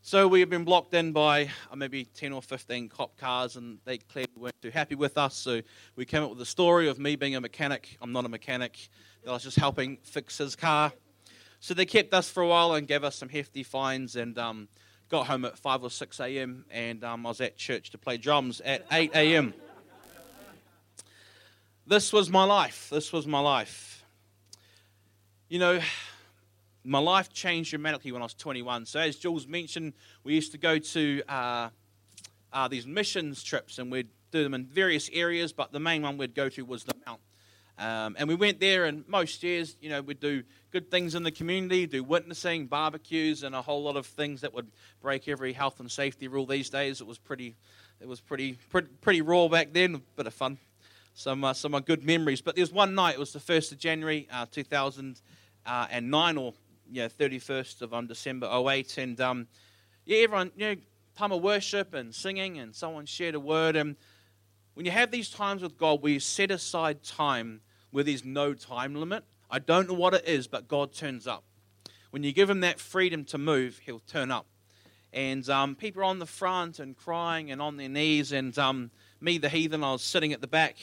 So 0.00 0.26
we 0.26 0.40
had 0.40 0.48
been 0.48 0.64
blocked 0.64 0.94
in 0.94 1.12
by 1.12 1.50
uh, 1.70 1.76
maybe 1.76 2.06
10 2.06 2.32
or 2.32 2.40
15 2.40 2.88
cop 2.88 3.18
cars, 3.18 3.56
and 3.56 3.78
they 3.84 3.98
clearly 3.98 4.30
weren't 4.34 4.62
too 4.62 4.70
happy 4.70 4.94
with 4.94 5.18
us. 5.18 5.36
So 5.36 5.60
we 5.94 6.06
came 6.06 6.22
up 6.22 6.30
with 6.30 6.40
a 6.40 6.46
story 6.46 6.88
of 6.88 6.98
me 6.98 7.16
being 7.16 7.36
a 7.36 7.40
mechanic. 7.42 7.98
I'm 8.00 8.12
not 8.12 8.24
a 8.24 8.30
mechanic, 8.30 8.88
I 9.28 9.32
was 9.32 9.42
just 9.42 9.58
helping 9.58 9.98
fix 10.02 10.38
his 10.38 10.56
car. 10.56 10.90
So 11.60 11.74
they 11.74 11.84
kept 11.84 12.14
us 12.14 12.30
for 12.30 12.42
a 12.42 12.48
while 12.48 12.72
and 12.72 12.88
gave 12.88 13.04
us 13.04 13.14
some 13.14 13.28
hefty 13.28 13.62
fines, 13.62 14.16
and 14.16 14.38
um, 14.38 14.68
got 15.10 15.26
home 15.26 15.44
at 15.44 15.58
5 15.58 15.82
or 15.82 15.90
6 15.90 16.18
a.m., 16.20 16.64
and 16.70 17.04
um, 17.04 17.26
I 17.26 17.28
was 17.28 17.42
at 17.42 17.58
church 17.58 17.90
to 17.90 17.98
play 17.98 18.16
drums 18.16 18.62
at 18.62 18.86
8 18.90 19.10
a.m. 19.14 19.52
This 21.90 22.12
was 22.12 22.30
my 22.30 22.44
life. 22.44 22.88
This 22.88 23.12
was 23.12 23.26
my 23.26 23.40
life. 23.40 24.04
You 25.48 25.58
know, 25.58 25.80
my 26.84 27.00
life 27.00 27.32
changed 27.32 27.70
dramatically 27.70 28.12
when 28.12 28.22
I 28.22 28.26
was 28.26 28.34
21. 28.34 28.86
So, 28.86 29.00
as 29.00 29.16
Jules 29.16 29.48
mentioned, 29.48 29.94
we 30.22 30.34
used 30.34 30.52
to 30.52 30.58
go 30.58 30.78
to 30.78 31.22
uh, 31.28 31.70
uh, 32.52 32.68
these 32.68 32.86
missions 32.86 33.42
trips 33.42 33.80
and 33.80 33.90
we'd 33.90 34.06
do 34.30 34.44
them 34.44 34.54
in 34.54 34.66
various 34.66 35.10
areas, 35.12 35.52
but 35.52 35.72
the 35.72 35.80
main 35.80 36.02
one 36.02 36.16
we'd 36.16 36.32
go 36.32 36.48
to 36.50 36.64
was 36.64 36.84
the 36.84 36.94
Mount. 37.04 37.20
Um, 37.76 38.14
and 38.20 38.28
we 38.28 38.36
went 38.36 38.60
there, 38.60 38.84
and 38.84 39.02
most 39.08 39.42
years, 39.42 39.76
you 39.80 39.90
know, 39.90 40.00
we'd 40.00 40.20
do 40.20 40.44
good 40.70 40.92
things 40.92 41.16
in 41.16 41.24
the 41.24 41.32
community, 41.32 41.88
do 41.88 42.04
witnessing, 42.04 42.68
barbecues, 42.68 43.42
and 43.42 43.52
a 43.52 43.62
whole 43.62 43.82
lot 43.82 43.96
of 43.96 44.06
things 44.06 44.42
that 44.42 44.54
would 44.54 44.70
break 45.02 45.26
every 45.26 45.52
health 45.52 45.80
and 45.80 45.90
safety 45.90 46.28
rule 46.28 46.46
these 46.46 46.70
days. 46.70 47.00
It 47.00 47.08
was 47.08 47.18
pretty, 47.18 47.56
it 48.00 48.06
was 48.06 48.20
pretty, 48.20 48.58
pretty, 48.68 48.86
pretty 49.00 49.22
raw 49.22 49.48
back 49.48 49.72
then, 49.72 49.96
a 49.96 49.98
bit 50.14 50.28
of 50.28 50.34
fun, 50.34 50.58
some, 51.14 51.44
uh, 51.44 51.52
some 51.52 51.74
uh, 51.74 51.80
good 51.80 52.04
memories. 52.04 52.40
But 52.40 52.56
there 52.56 52.62
was 52.62 52.72
one 52.72 52.94
night, 52.94 53.14
it 53.14 53.18
was 53.18 53.32
the 53.32 53.38
1st 53.38 53.72
of 53.72 53.78
January, 53.78 54.28
uh, 54.32 54.46
2009, 54.50 56.36
or 56.36 56.54
you 56.90 57.02
know, 57.02 57.08
31st 57.08 57.82
of 57.82 57.94
um, 57.94 58.06
December 58.06 58.48
08. 58.52 58.98
And 58.98 59.20
um, 59.20 59.46
yeah, 60.04 60.18
everyone, 60.18 60.52
you 60.56 60.66
know, 60.66 60.76
time 61.16 61.32
of 61.32 61.42
worship 61.42 61.94
and 61.94 62.14
singing, 62.14 62.58
and 62.58 62.74
someone 62.74 63.06
shared 63.06 63.34
a 63.34 63.40
word. 63.40 63.76
And 63.76 63.96
when 64.74 64.86
you 64.86 64.92
have 64.92 65.10
these 65.10 65.30
times 65.30 65.62
with 65.62 65.76
God 65.76 66.02
where 66.02 66.12
you 66.12 66.20
set 66.20 66.50
aside 66.50 67.02
time 67.02 67.60
where 67.90 68.04
there's 68.04 68.24
no 68.24 68.54
time 68.54 68.94
limit, 68.94 69.24
I 69.50 69.58
don't 69.58 69.88
know 69.88 69.94
what 69.94 70.14
it 70.14 70.26
is, 70.26 70.46
but 70.46 70.68
God 70.68 70.92
turns 70.92 71.26
up. 71.26 71.44
When 72.10 72.22
you 72.22 72.32
give 72.32 72.48
Him 72.48 72.60
that 72.60 72.80
freedom 72.80 73.24
to 73.26 73.38
move, 73.38 73.80
He'll 73.84 74.00
turn 74.00 74.30
up. 74.30 74.46
And 75.12 75.48
um, 75.48 75.74
people 75.74 76.02
are 76.02 76.04
on 76.04 76.20
the 76.20 76.26
front 76.26 76.78
and 76.78 76.96
crying 76.96 77.50
and 77.50 77.60
on 77.60 77.76
their 77.76 77.88
knees. 77.88 78.30
And 78.30 78.56
um, 78.58 78.92
me, 79.20 79.38
the 79.38 79.48
heathen, 79.48 79.82
I 79.82 79.92
was 79.92 80.02
sitting 80.02 80.32
at 80.32 80.40
the 80.40 80.46
back 80.46 80.76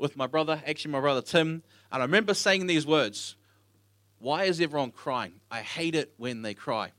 with 0.00 0.16
my 0.16 0.26
brother, 0.26 0.62
actually, 0.66 0.92
my 0.92 1.00
brother 1.00 1.22
Tim. 1.22 1.62
And 1.92 2.02
I 2.02 2.04
remember 2.04 2.34
saying 2.34 2.66
these 2.66 2.86
words 2.86 3.36
why 4.18 4.44
is 4.44 4.60
everyone 4.60 4.90
crying? 4.90 5.32
I 5.50 5.60
hate 5.60 5.94
it 5.94 6.12
when 6.18 6.42
they 6.42 6.52
cry. 6.52 6.92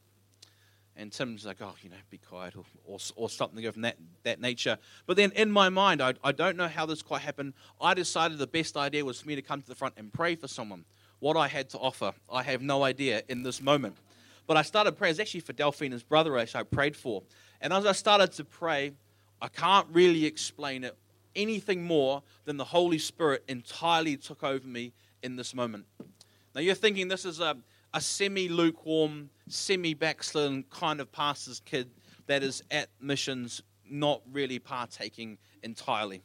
And 0.98 1.12
Tim's 1.12 1.46
like, 1.46 1.58
oh, 1.62 1.74
you 1.82 1.90
know, 1.90 1.96
be 2.10 2.18
quiet 2.18 2.56
or, 2.56 2.66
or, 2.86 2.98
or 3.16 3.30
something 3.30 3.66
of 3.66 3.80
that, 3.82 3.98
that 4.24 4.42
nature. 4.42 4.78
But 5.06 5.18
then 5.18 5.32
in 5.36 5.52
my 5.52 5.70
mind, 5.70 6.02
I, 6.02 6.16
I 6.24 6.32
don't 6.32 6.58
know 6.58 6.68
how 6.68 6.86
this 6.86 7.02
quite 7.02 7.22
happened. 7.22 7.54
I 7.80 7.94
decided 7.94 8.40
the 8.40 8.48
best 8.48 8.76
idea 8.76 9.06
was 9.06 9.22
for 9.22 9.28
me 9.28 9.36
to 9.36 9.42
come 9.42 9.62
to 9.62 9.68
the 9.68 9.76
front 9.76 9.94
and 9.98 10.12
pray 10.12 10.36
for 10.36 10.48
someone. 10.48 10.84
What 11.20 11.38
I 11.38 11.48
had 11.48 11.70
to 11.70 11.78
offer, 11.78 12.14
I 12.32 12.42
have 12.44 12.62
no 12.62 12.84
idea 12.84 13.22
in 13.30 13.44
this 13.44 13.62
moment. 13.62 13.98
But 14.48 14.58
I 14.58 14.64
started 14.64 14.94
praying. 14.94 15.12
It's 15.12 15.20
actually 15.20 15.42
for 15.42 15.54
Delphina's 15.54 16.04
brother, 16.04 16.38
actually, 16.38 16.62
I 16.62 16.64
prayed 16.64 16.96
for. 16.96 17.22
And 17.62 17.72
as 17.72 17.86
I 17.86 17.92
started 17.92 18.32
to 18.34 18.44
pray, 18.44 18.94
I 19.42 19.48
can't 19.48 19.88
really 19.92 20.26
explain 20.26 20.84
it 20.84 20.98
anything 21.36 21.84
more 21.84 22.24
than 22.46 22.58
the 22.58 22.66
Holy 22.66 22.98
Spirit 22.98 23.44
entirely 23.48 24.18
took 24.18 24.44
over 24.44 24.68
me 24.68 24.94
in 25.24 25.36
this 25.36 25.54
moment. 25.54 25.86
Now 26.54 26.62
you're 26.62 26.76
thinking 26.76 27.08
this 27.08 27.26
is 27.26 27.40
a, 27.40 27.58
a 27.94 28.02
semi 28.02 28.50
lukewarm, 28.50 29.30
semi 29.48 29.94
backslidden 29.94 30.66
kind 30.70 31.00
of 31.00 31.12
pastor's 31.12 31.60
kid 31.60 31.90
that 32.28 32.44
is 32.44 32.64
at 32.72 32.90
missions, 33.00 33.62
not 33.90 34.22
really 34.32 34.60
partaking 34.60 35.38
entirely. 35.64 36.22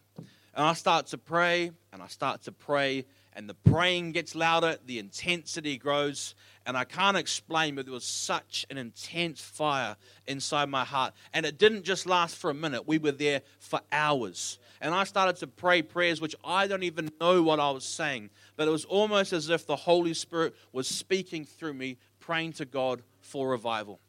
And 0.54 0.64
I 0.64 0.72
start 0.72 1.06
to 1.08 1.18
pray, 1.18 1.70
and 1.92 2.02
I 2.02 2.06
start 2.06 2.42
to 2.44 2.52
pray, 2.52 3.04
and 3.34 3.48
the 3.48 3.54
praying 3.54 4.12
gets 4.12 4.34
louder, 4.34 4.78
the 4.86 4.98
intensity 4.98 5.76
grows, 5.76 6.34
and 6.66 6.76
I 6.76 6.85
can't 6.85 7.16
explain, 7.16 7.76
but 7.76 7.87
there 7.87 7.94
was 7.94 8.04
such 8.04 8.66
an 8.70 8.76
intense 8.76 9.40
fire 9.40 9.96
inside 10.26 10.68
my 10.68 10.85
heart. 10.85 11.14
And 11.32 11.46
it 11.46 11.58
didn't 11.58 11.85
just 11.85 12.06
last 12.06 12.37
for 12.37 12.50
a 12.50 12.54
minute, 12.54 12.88
we 12.88 12.99
were 12.99 13.12
there 13.12 13.42
for 13.61 13.80
hours. 13.92 14.58
And 14.80 14.92
I 14.92 15.04
started 15.04 15.37
to 15.37 15.46
pray 15.46 15.82
prayers 15.82 16.20
which 16.20 16.35
I 16.44 16.66
don't 16.66 16.82
even 16.82 17.11
know 17.20 17.40
what 17.42 17.61
I 17.61 17.70
was 17.70 17.85
saying, 17.85 18.30
but 18.56 18.66
it 18.66 18.73
was 18.73 18.85
almost 18.85 19.32
as 19.32 19.49
if 19.49 19.64
the 19.64 19.76
Holy 19.76 20.12
Spirit 20.12 20.54
was 20.73 20.88
speaking 20.88 21.44
through 21.44 21.75
me, 21.75 21.99
praying 22.18 22.54
to 22.54 22.64
God 22.64 23.02
for 23.20 23.49
revival. 23.49 24.00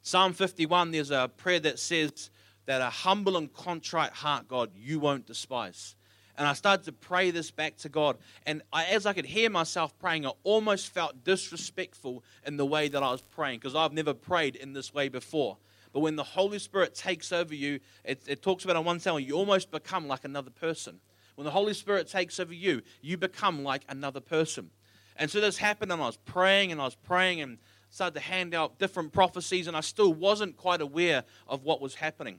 Psalm 0.00 0.32
51, 0.32 0.92
there's 0.92 1.10
a 1.10 1.28
prayer 1.36 1.60
that 1.60 1.80
says 1.80 2.30
that 2.66 2.80
a 2.80 2.90
humble 2.90 3.36
and 3.36 3.52
contrite 3.52 4.12
heart, 4.12 4.46
God, 4.46 4.70
you 4.76 5.00
won't 5.00 5.26
despise. 5.26 5.96
And 6.38 6.46
I 6.46 6.52
started 6.52 6.84
to 6.84 6.92
pray 6.92 7.32
this 7.32 7.50
back 7.50 7.76
to 7.78 7.88
God. 7.88 8.16
And 8.46 8.62
I, 8.72 8.84
as 8.86 9.06
I 9.06 9.12
could 9.12 9.26
hear 9.26 9.50
myself 9.50 9.98
praying, 9.98 10.24
I 10.24 10.30
almost 10.44 10.94
felt 10.94 11.24
disrespectful 11.24 12.22
in 12.46 12.56
the 12.56 12.64
way 12.64 12.88
that 12.88 13.02
I 13.02 13.10
was 13.10 13.22
praying 13.22 13.58
because 13.58 13.74
I've 13.74 13.92
never 13.92 14.14
prayed 14.14 14.54
in 14.54 14.72
this 14.72 14.94
way 14.94 15.08
before. 15.08 15.56
But 15.92 16.00
when 16.00 16.14
the 16.14 16.22
Holy 16.22 16.60
Spirit 16.60 16.94
takes 16.94 17.32
over 17.32 17.54
you, 17.54 17.80
it, 18.04 18.22
it 18.28 18.40
talks 18.40 18.62
about 18.62 18.76
on 18.76 18.84
one 18.84 19.00
side, 19.00 19.18
you 19.24 19.34
almost 19.34 19.72
become 19.72 20.06
like 20.06 20.24
another 20.24 20.50
person. 20.50 21.00
When 21.34 21.44
the 21.44 21.50
Holy 21.50 21.74
Spirit 21.74 22.08
takes 22.08 22.38
over 22.38 22.54
you, 22.54 22.82
you 23.02 23.16
become 23.16 23.64
like 23.64 23.82
another 23.88 24.20
person. 24.20 24.70
And 25.16 25.28
so 25.28 25.40
this 25.40 25.56
happened, 25.56 25.90
and 25.90 26.00
I 26.00 26.06
was 26.06 26.18
praying 26.18 26.70
and 26.70 26.80
I 26.80 26.84
was 26.84 26.94
praying 26.94 27.40
and 27.40 27.58
started 27.90 28.14
to 28.14 28.20
hand 28.20 28.54
out 28.54 28.78
different 28.78 29.12
prophecies, 29.12 29.66
and 29.66 29.76
I 29.76 29.80
still 29.80 30.14
wasn't 30.14 30.56
quite 30.56 30.80
aware 30.80 31.24
of 31.48 31.64
what 31.64 31.80
was 31.80 31.96
happening. 31.96 32.38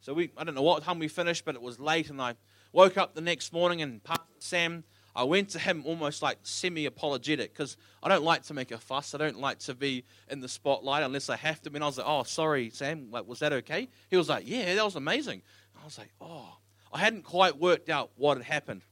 So 0.00 0.14
we, 0.14 0.30
I 0.36 0.44
don't 0.44 0.54
know 0.54 0.62
what 0.62 0.84
time 0.84 1.00
we 1.00 1.08
finished, 1.08 1.44
but 1.44 1.56
it 1.56 1.62
was 1.62 1.80
late, 1.80 2.10
and 2.10 2.20
I 2.20 2.34
woke 2.74 2.98
up 2.98 3.14
the 3.14 3.22
next 3.22 3.52
morning, 3.52 3.80
and 3.80 4.04
Pastor 4.04 4.24
Sam 4.38 4.84
I 5.16 5.22
went 5.22 5.50
to 5.50 5.60
him 5.60 5.84
almost 5.86 6.22
like 6.22 6.38
semi 6.42 6.86
apologetic 6.86 7.52
because 7.52 7.76
I 8.02 8.08
don't 8.08 8.24
like 8.24 8.42
to 8.44 8.54
make 8.54 8.72
a 8.72 8.78
fuss. 8.78 9.14
I 9.14 9.18
don't 9.18 9.38
like 9.38 9.60
to 9.60 9.74
be 9.74 10.04
in 10.28 10.40
the 10.40 10.48
spotlight 10.48 11.04
unless 11.04 11.30
I 11.30 11.36
have 11.36 11.62
to. 11.62 11.70
And 11.72 11.84
I 11.84 11.86
was 11.86 11.98
like, 11.98 12.06
oh, 12.08 12.24
sorry, 12.24 12.70
Sam, 12.70 13.10
like, 13.12 13.26
was 13.26 13.38
that 13.38 13.52
okay? 13.52 13.88
He 14.10 14.16
was 14.16 14.28
like, 14.28 14.42
yeah, 14.46 14.74
that 14.74 14.84
was 14.84 14.96
amazing. 14.96 15.42
I 15.80 15.84
was 15.84 15.98
like, 15.98 16.10
oh, 16.20 16.56
I 16.92 16.98
hadn't 16.98 17.22
quite 17.22 17.58
worked 17.58 17.90
out 17.90 18.10
what 18.16 18.38
had 18.38 18.46
happened. 18.46 18.82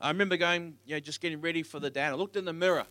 I 0.00 0.08
remember 0.08 0.36
going, 0.36 0.74
you 0.86 0.96
know, 0.96 1.00
just 1.00 1.20
getting 1.20 1.40
ready 1.40 1.62
for 1.62 1.78
the 1.78 1.90
day. 1.90 2.02
And 2.02 2.14
I 2.14 2.16
looked 2.16 2.36
in 2.36 2.44
the 2.44 2.52
mirror. 2.52 2.80
I 2.80 2.86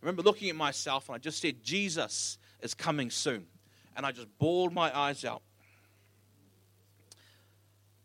remember 0.00 0.22
looking 0.22 0.48
at 0.48 0.56
myself 0.56 1.08
and 1.08 1.16
I 1.16 1.18
just 1.18 1.42
said, 1.42 1.62
Jesus 1.62 2.38
is 2.60 2.72
coming 2.72 3.10
soon. 3.10 3.46
And 3.94 4.06
I 4.06 4.12
just 4.12 4.28
bawled 4.38 4.72
my 4.72 4.96
eyes 4.96 5.24
out 5.26 5.42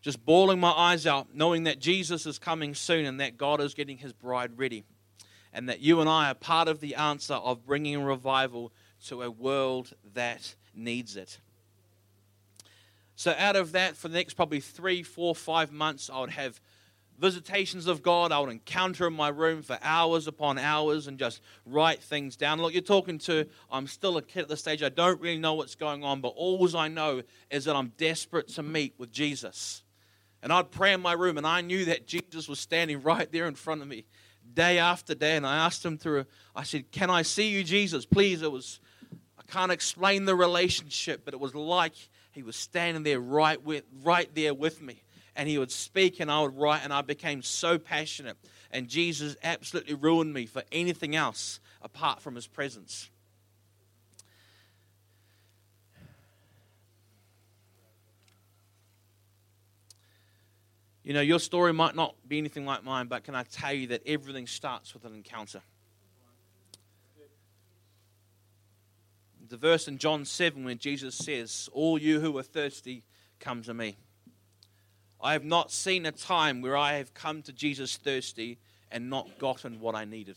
just 0.02 0.24
bawling 0.26 0.60
my 0.60 0.72
eyes 0.72 1.06
out, 1.08 1.34
knowing 1.34 1.64
that 1.64 1.80
Jesus 1.80 2.26
is 2.26 2.40
coming 2.40 2.76
soon 2.76 3.06
and 3.06 3.20
that 3.20 3.38
God 3.38 3.60
is 3.62 3.74
getting 3.74 3.98
his 3.98 4.14
bride 4.14 4.58
ready. 4.58 4.84
And 5.54 5.70
that 5.70 5.80
you 5.80 6.02
and 6.02 6.10
I 6.10 6.30
are 6.30 6.36
part 6.36 6.68
of 6.68 6.82
the 6.82 6.96
answer 6.96 7.34
of 7.34 7.66
bringing 7.66 8.04
revival 8.04 8.72
to 9.08 9.24
a 9.24 9.32
world 9.32 9.94
that 10.14 10.56
needs 10.76 11.16
it. 11.16 11.40
So, 13.16 13.34
out 13.38 13.56
of 13.56 13.72
that, 13.72 13.98
for 13.98 14.10
the 14.10 14.14
next 14.14 14.36
probably 14.36 14.60
three, 14.60 15.02
four, 15.02 15.34
five 15.34 15.72
months, 15.72 16.10
I 16.14 16.20
would 16.20 16.30
have 16.30 16.60
visitations 17.18 17.88
of 17.88 18.04
God. 18.04 18.32
I 18.32 18.40
would 18.40 18.52
encounter 18.52 19.08
in 19.08 19.14
my 19.14 19.30
room 19.30 19.64
for 19.64 19.80
hours 19.82 20.28
upon 20.28 20.60
hours 20.60 21.08
and 21.08 21.18
just 21.18 21.42
write 21.66 22.04
things 22.04 22.36
down. 22.36 22.62
Look, 22.62 22.74
you're 22.74 22.82
talking 22.84 23.18
to, 23.20 23.48
I'm 23.72 23.88
still 23.88 24.18
a 24.18 24.22
kid 24.22 24.44
at 24.44 24.50
this 24.50 24.60
stage. 24.60 24.84
I 24.84 24.90
don't 24.90 25.20
really 25.20 25.40
know 25.40 25.56
what's 25.56 25.76
going 25.76 26.04
on, 26.04 26.22
but 26.22 26.34
all 26.36 26.78
I 26.78 26.88
know 26.88 27.24
is 27.50 27.66
that 27.66 27.76
I'm 27.76 27.94
desperate 27.98 28.50
to 28.50 28.64
meet 28.64 28.94
with 28.98 29.12
Jesus. 29.12 29.84
And 30.42 30.54
I'd 30.54 30.72
pray 30.72 30.94
in 30.94 31.02
my 31.02 31.14
room, 31.14 31.38
and 31.38 31.48
I 31.48 31.62
knew 31.62 31.86
that 31.86 32.08
Jesus 32.08 32.48
was 32.48 32.60
standing 32.60 33.02
right 33.02 33.32
there 33.32 33.48
in 33.48 33.56
front 33.56 33.82
of 33.82 33.88
me 33.88 34.06
day 34.54 34.78
after 34.78 35.16
day. 35.16 35.36
And 35.36 35.46
I 35.46 35.58
asked 35.58 35.84
him 35.84 35.98
through, 35.98 36.26
I 36.56 36.64
said, 36.64 36.92
Can 36.92 37.10
I 37.10 37.24
see 37.24 37.50
you, 37.50 37.64
Jesus? 37.64 38.06
Please. 38.06 38.42
It 38.42 38.52
was, 38.52 38.80
I 39.38 39.44
can't 39.52 39.72
explain 39.72 40.26
the 40.26 40.36
relationship, 40.36 41.24
but 41.26 41.34
it 41.34 41.40
was 41.40 41.56
like 41.56 41.94
he 42.32 42.44
was 42.44 42.56
standing 42.56 43.04
there 43.04 43.20
right, 43.20 43.62
with, 43.62 43.84
right 44.04 44.30
there 44.36 44.54
with 44.54 44.82
me. 44.82 45.04
And 45.36 45.48
he 45.48 45.58
would 45.58 45.72
speak, 45.72 46.20
and 46.20 46.32
I 46.32 46.42
would 46.42 46.58
write, 46.58 46.82
and 46.84 46.92
I 46.92 47.02
became 47.02 47.44
so 47.44 47.78
passionate. 47.78 48.38
And 48.72 48.88
Jesus 48.88 49.36
absolutely 49.44 49.94
ruined 49.94 50.34
me 50.34 50.46
for 50.46 50.64
anything 50.72 51.16
else 51.16 51.60
apart 51.82 52.22
from 52.22 52.36
his 52.36 52.48
presence. 52.48 53.10
You 61.08 61.14
know, 61.14 61.22
your 61.22 61.40
story 61.40 61.72
might 61.72 61.96
not 61.96 62.16
be 62.28 62.38
anything 62.38 62.66
like 62.66 62.84
mine, 62.84 63.08
but 63.08 63.24
can 63.24 63.34
I 63.34 63.44
tell 63.44 63.72
you 63.72 63.88
that 63.88 64.02
everything 64.06 64.46
starts 64.46 64.94
with 64.94 65.06
an 65.06 65.16
encounter? 65.16 65.62
The 69.48 69.56
verse 69.56 69.88
in 69.88 70.00
John 70.00 70.26
7 70.26 70.66
when 70.66 70.80
Jesus 70.80 71.16
says, 71.16 71.70
All 71.72 71.98
you 71.98 72.20
who 72.20 72.38
are 72.38 72.44
thirsty, 72.44 73.06
come 73.40 73.64
to 73.64 73.74
me. 73.74 73.96
I 75.22 75.32
have 75.32 75.46
not 75.46 75.72
seen 75.72 76.06
a 76.06 76.12
time 76.12 76.62
where 76.62 76.76
I 76.76 76.98
have 76.98 77.14
come 77.14 77.42
to 77.44 77.54
Jesus 77.54 77.96
thirsty 77.96 78.60
and 78.92 79.10
not 79.10 79.40
gotten 79.40 79.80
what 79.80 79.96
I 79.96 80.04
needed. 80.04 80.36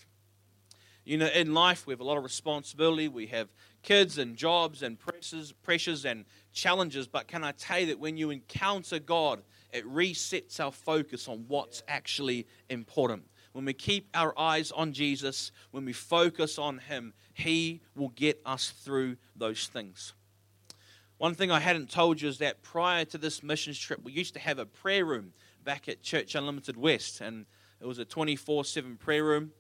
You 1.05 1.19
know, 1.19 1.27
in 1.27 1.53
life, 1.53 1.85
we 1.85 1.93
have 1.93 2.01
a 2.01 2.05
lot 2.05 2.17
of 2.17 2.23
responsibility. 2.23 3.09
We 3.09 3.27
have 3.27 3.49
kids 3.83 4.19
and 4.19 4.37
jobs 4.37 4.85
and 4.85 5.01
pressures, 5.01 5.51
pressures 5.51 6.05
and 6.05 6.27
challenges. 6.53 7.09
But 7.09 7.27
can 7.27 7.43
I 7.43 7.51
tell 7.51 7.81
you 7.81 7.87
that 7.87 7.99
when 7.99 8.17
you 8.17 8.31
encounter 8.31 9.01
God, 9.01 9.43
it 9.73 9.87
resets 9.87 10.61
our 10.61 10.73
focus 10.73 11.29
on 11.29 11.45
what's 11.49 11.83
actually 11.89 12.47
important. 12.69 13.25
When 13.53 13.65
we 13.65 13.73
keep 13.73 14.09
our 14.15 14.39
eyes 14.39 14.71
on 14.71 14.93
Jesus, 14.93 15.51
when 15.71 15.85
we 15.85 15.93
focus 15.93 16.59
on 16.59 16.79
Him, 16.79 17.15
He 17.35 17.81
will 17.95 18.11
get 18.11 18.41
us 18.47 18.71
through 18.71 19.17
those 19.35 19.67
things. 19.67 20.13
One 21.19 21.35
thing 21.35 21.51
I 21.51 21.61
hadn't 21.61 21.91
told 21.91 22.21
you 22.21 22.29
is 22.29 22.39
that 22.39 22.63
prior 22.63 23.05
to 23.07 23.19
this 23.19 23.43
missions 23.43 23.79
trip, 23.79 24.01
we 24.03 24.13
used 24.13 24.35
to 24.35 24.41
have 24.41 24.59
a 24.59 24.67
prayer 24.67 25.05
room 25.05 25.33
back 25.65 25.89
at 25.89 26.03
Church 26.03 26.35
Unlimited 26.35 26.77
West, 26.77 27.21
and 27.21 27.45
it 27.81 27.87
was 27.87 27.99
a 27.99 28.05
24 28.05 28.65
7 28.65 28.97
prayer 28.97 29.25
room. 29.25 29.53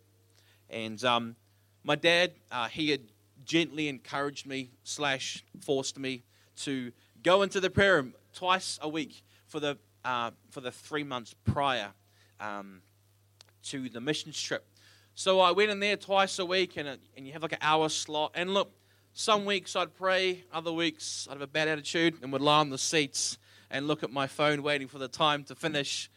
And 0.70 1.02
um, 1.04 1.36
my 1.82 1.96
dad, 1.96 2.32
uh, 2.50 2.68
he 2.68 2.90
had 2.90 3.02
gently 3.44 3.88
encouraged 3.88 4.46
me, 4.46 4.70
slash, 4.84 5.44
forced 5.60 5.98
me 5.98 6.22
to 6.56 6.92
go 7.22 7.42
into 7.42 7.60
the 7.60 7.70
prayer 7.70 7.96
room 7.96 8.14
twice 8.32 8.78
a 8.80 8.88
week 8.88 9.22
for 9.46 9.60
the 9.60 9.76
uh, 10.04 10.30
for 10.50 10.60
the 10.60 10.70
three 10.70 11.04
months 11.04 11.34
prior 11.44 11.90
um, 12.38 12.82
to 13.64 13.88
the 13.88 14.00
mission 14.00 14.32
trip. 14.32 14.66
So 15.14 15.40
I 15.40 15.50
went 15.50 15.70
in 15.70 15.80
there 15.80 15.96
twice 15.96 16.38
a 16.38 16.46
week, 16.46 16.76
and, 16.76 16.88
and 16.88 17.26
you 17.26 17.32
have 17.32 17.42
like 17.42 17.52
an 17.52 17.58
hour 17.60 17.88
slot. 17.88 18.32
And 18.34 18.54
look, 18.54 18.72
some 19.12 19.44
weeks 19.44 19.76
I'd 19.76 19.94
pray, 19.94 20.44
other 20.52 20.72
weeks 20.72 21.26
I'd 21.28 21.34
have 21.34 21.42
a 21.42 21.46
bad 21.46 21.68
attitude 21.68 22.14
and 22.22 22.32
would 22.32 22.42
lie 22.42 22.60
on 22.60 22.70
the 22.70 22.78
seats 22.78 23.38
and 23.70 23.86
look 23.86 24.02
at 24.02 24.10
my 24.10 24.26
phone 24.26 24.62
waiting 24.62 24.88
for 24.88 24.98
the 24.98 25.08
time 25.08 25.44
to 25.44 25.54
finish. 25.54 26.10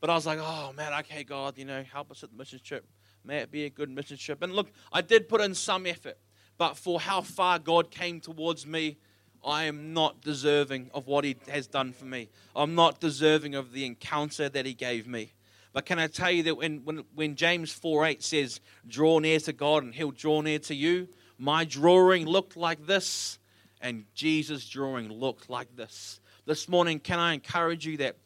But 0.00 0.10
I 0.10 0.14
was 0.14 0.26
like, 0.26 0.38
oh 0.40 0.72
man, 0.76 0.92
okay, 1.00 1.24
God, 1.24 1.56
you 1.56 1.64
know, 1.64 1.82
help 1.82 2.10
us 2.10 2.22
at 2.22 2.30
the 2.30 2.36
mission 2.36 2.60
trip. 2.62 2.86
May 3.24 3.38
it 3.38 3.50
be 3.50 3.64
a 3.64 3.70
good 3.70 3.88
mission 3.88 4.18
trip. 4.18 4.42
And 4.42 4.52
look, 4.52 4.70
I 4.92 5.00
did 5.00 5.28
put 5.28 5.40
in 5.40 5.54
some 5.54 5.86
effort, 5.86 6.18
but 6.58 6.76
for 6.76 7.00
how 7.00 7.22
far 7.22 7.58
God 7.58 7.90
came 7.90 8.20
towards 8.20 8.66
me, 8.66 8.98
I 9.44 9.64
am 9.64 9.92
not 9.92 10.22
deserving 10.22 10.90
of 10.94 11.06
what 11.06 11.24
He 11.24 11.36
has 11.48 11.66
done 11.66 11.92
for 11.92 12.04
me. 12.04 12.28
I'm 12.56 12.74
not 12.74 13.00
deserving 13.00 13.54
of 13.54 13.72
the 13.72 13.84
encounter 13.84 14.48
that 14.48 14.66
He 14.66 14.74
gave 14.74 15.06
me. 15.06 15.32
But 15.72 15.86
can 15.86 15.98
I 15.98 16.06
tell 16.06 16.30
you 16.30 16.44
that 16.44 16.56
when, 16.56 16.84
when, 16.84 17.04
when 17.14 17.34
James 17.34 17.72
4 17.72 18.06
8 18.06 18.22
says, 18.22 18.60
Draw 18.86 19.18
near 19.18 19.40
to 19.40 19.52
God 19.52 19.82
and 19.82 19.94
He'll 19.94 20.12
draw 20.12 20.40
near 20.40 20.60
to 20.60 20.74
you, 20.74 21.08
my 21.36 21.64
drawing 21.64 22.26
looked 22.26 22.56
like 22.56 22.86
this, 22.86 23.38
and 23.80 24.04
Jesus' 24.14 24.68
drawing 24.68 25.08
looked 25.08 25.50
like 25.50 25.74
this. 25.76 26.20
This 26.46 26.68
morning, 26.68 27.00
can 27.00 27.18
I 27.18 27.34
encourage 27.34 27.86
you 27.86 27.96
that 27.98 28.16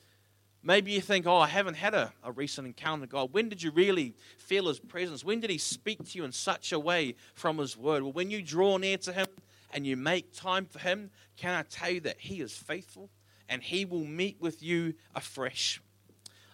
maybe 0.62 0.92
you 0.92 1.00
think, 1.00 1.26
Oh, 1.26 1.38
I 1.38 1.48
haven't 1.48 1.76
had 1.76 1.94
a, 1.94 2.12
a 2.22 2.30
recent 2.32 2.66
encounter 2.66 3.02
with 3.02 3.10
God. 3.10 3.32
When 3.32 3.48
did 3.48 3.62
you 3.62 3.70
really 3.70 4.14
feel 4.36 4.68
His 4.68 4.78
presence? 4.78 5.24
When 5.24 5.40
did 5.40 5.50
He 5.50 5.58
speak 5.58 6.04
to 6.04 6.18
you 6.18 6.24
in 6.24 6.32
such 6.32 6.72
a 6.72 6.78
way 6.78 7.16
from 7.34 7.58
His 7.58 7.76
Word? 7.76 8.02
Well, 8.02 8.12
when 8.12 8.30
you 8.30 8.42
draw 8.42 8.76
near 8.76 8.98
to 8.98 9.12
Him, 9.12 9.26
and 9.70 9.86
you 9.86 9.96
make 9.96 10.32
time 10.32 10.66
for 10.66 10.78
Him, 10.78 11.10
can 11.36 11.54
I 11.54 11.62
tell 11.62 11.90
you 11.90 12.00
that 12.00 12.20
He 12.20 12.40
is 12.40 12.56
faithful 12.56 13.10
and 13.48 13.62
He 13.62 13.84
will 13.84 14.04
meet 14.04 14.38
with 14.40 14.62
you 14.62 14.94
afresh? 15.14 15.80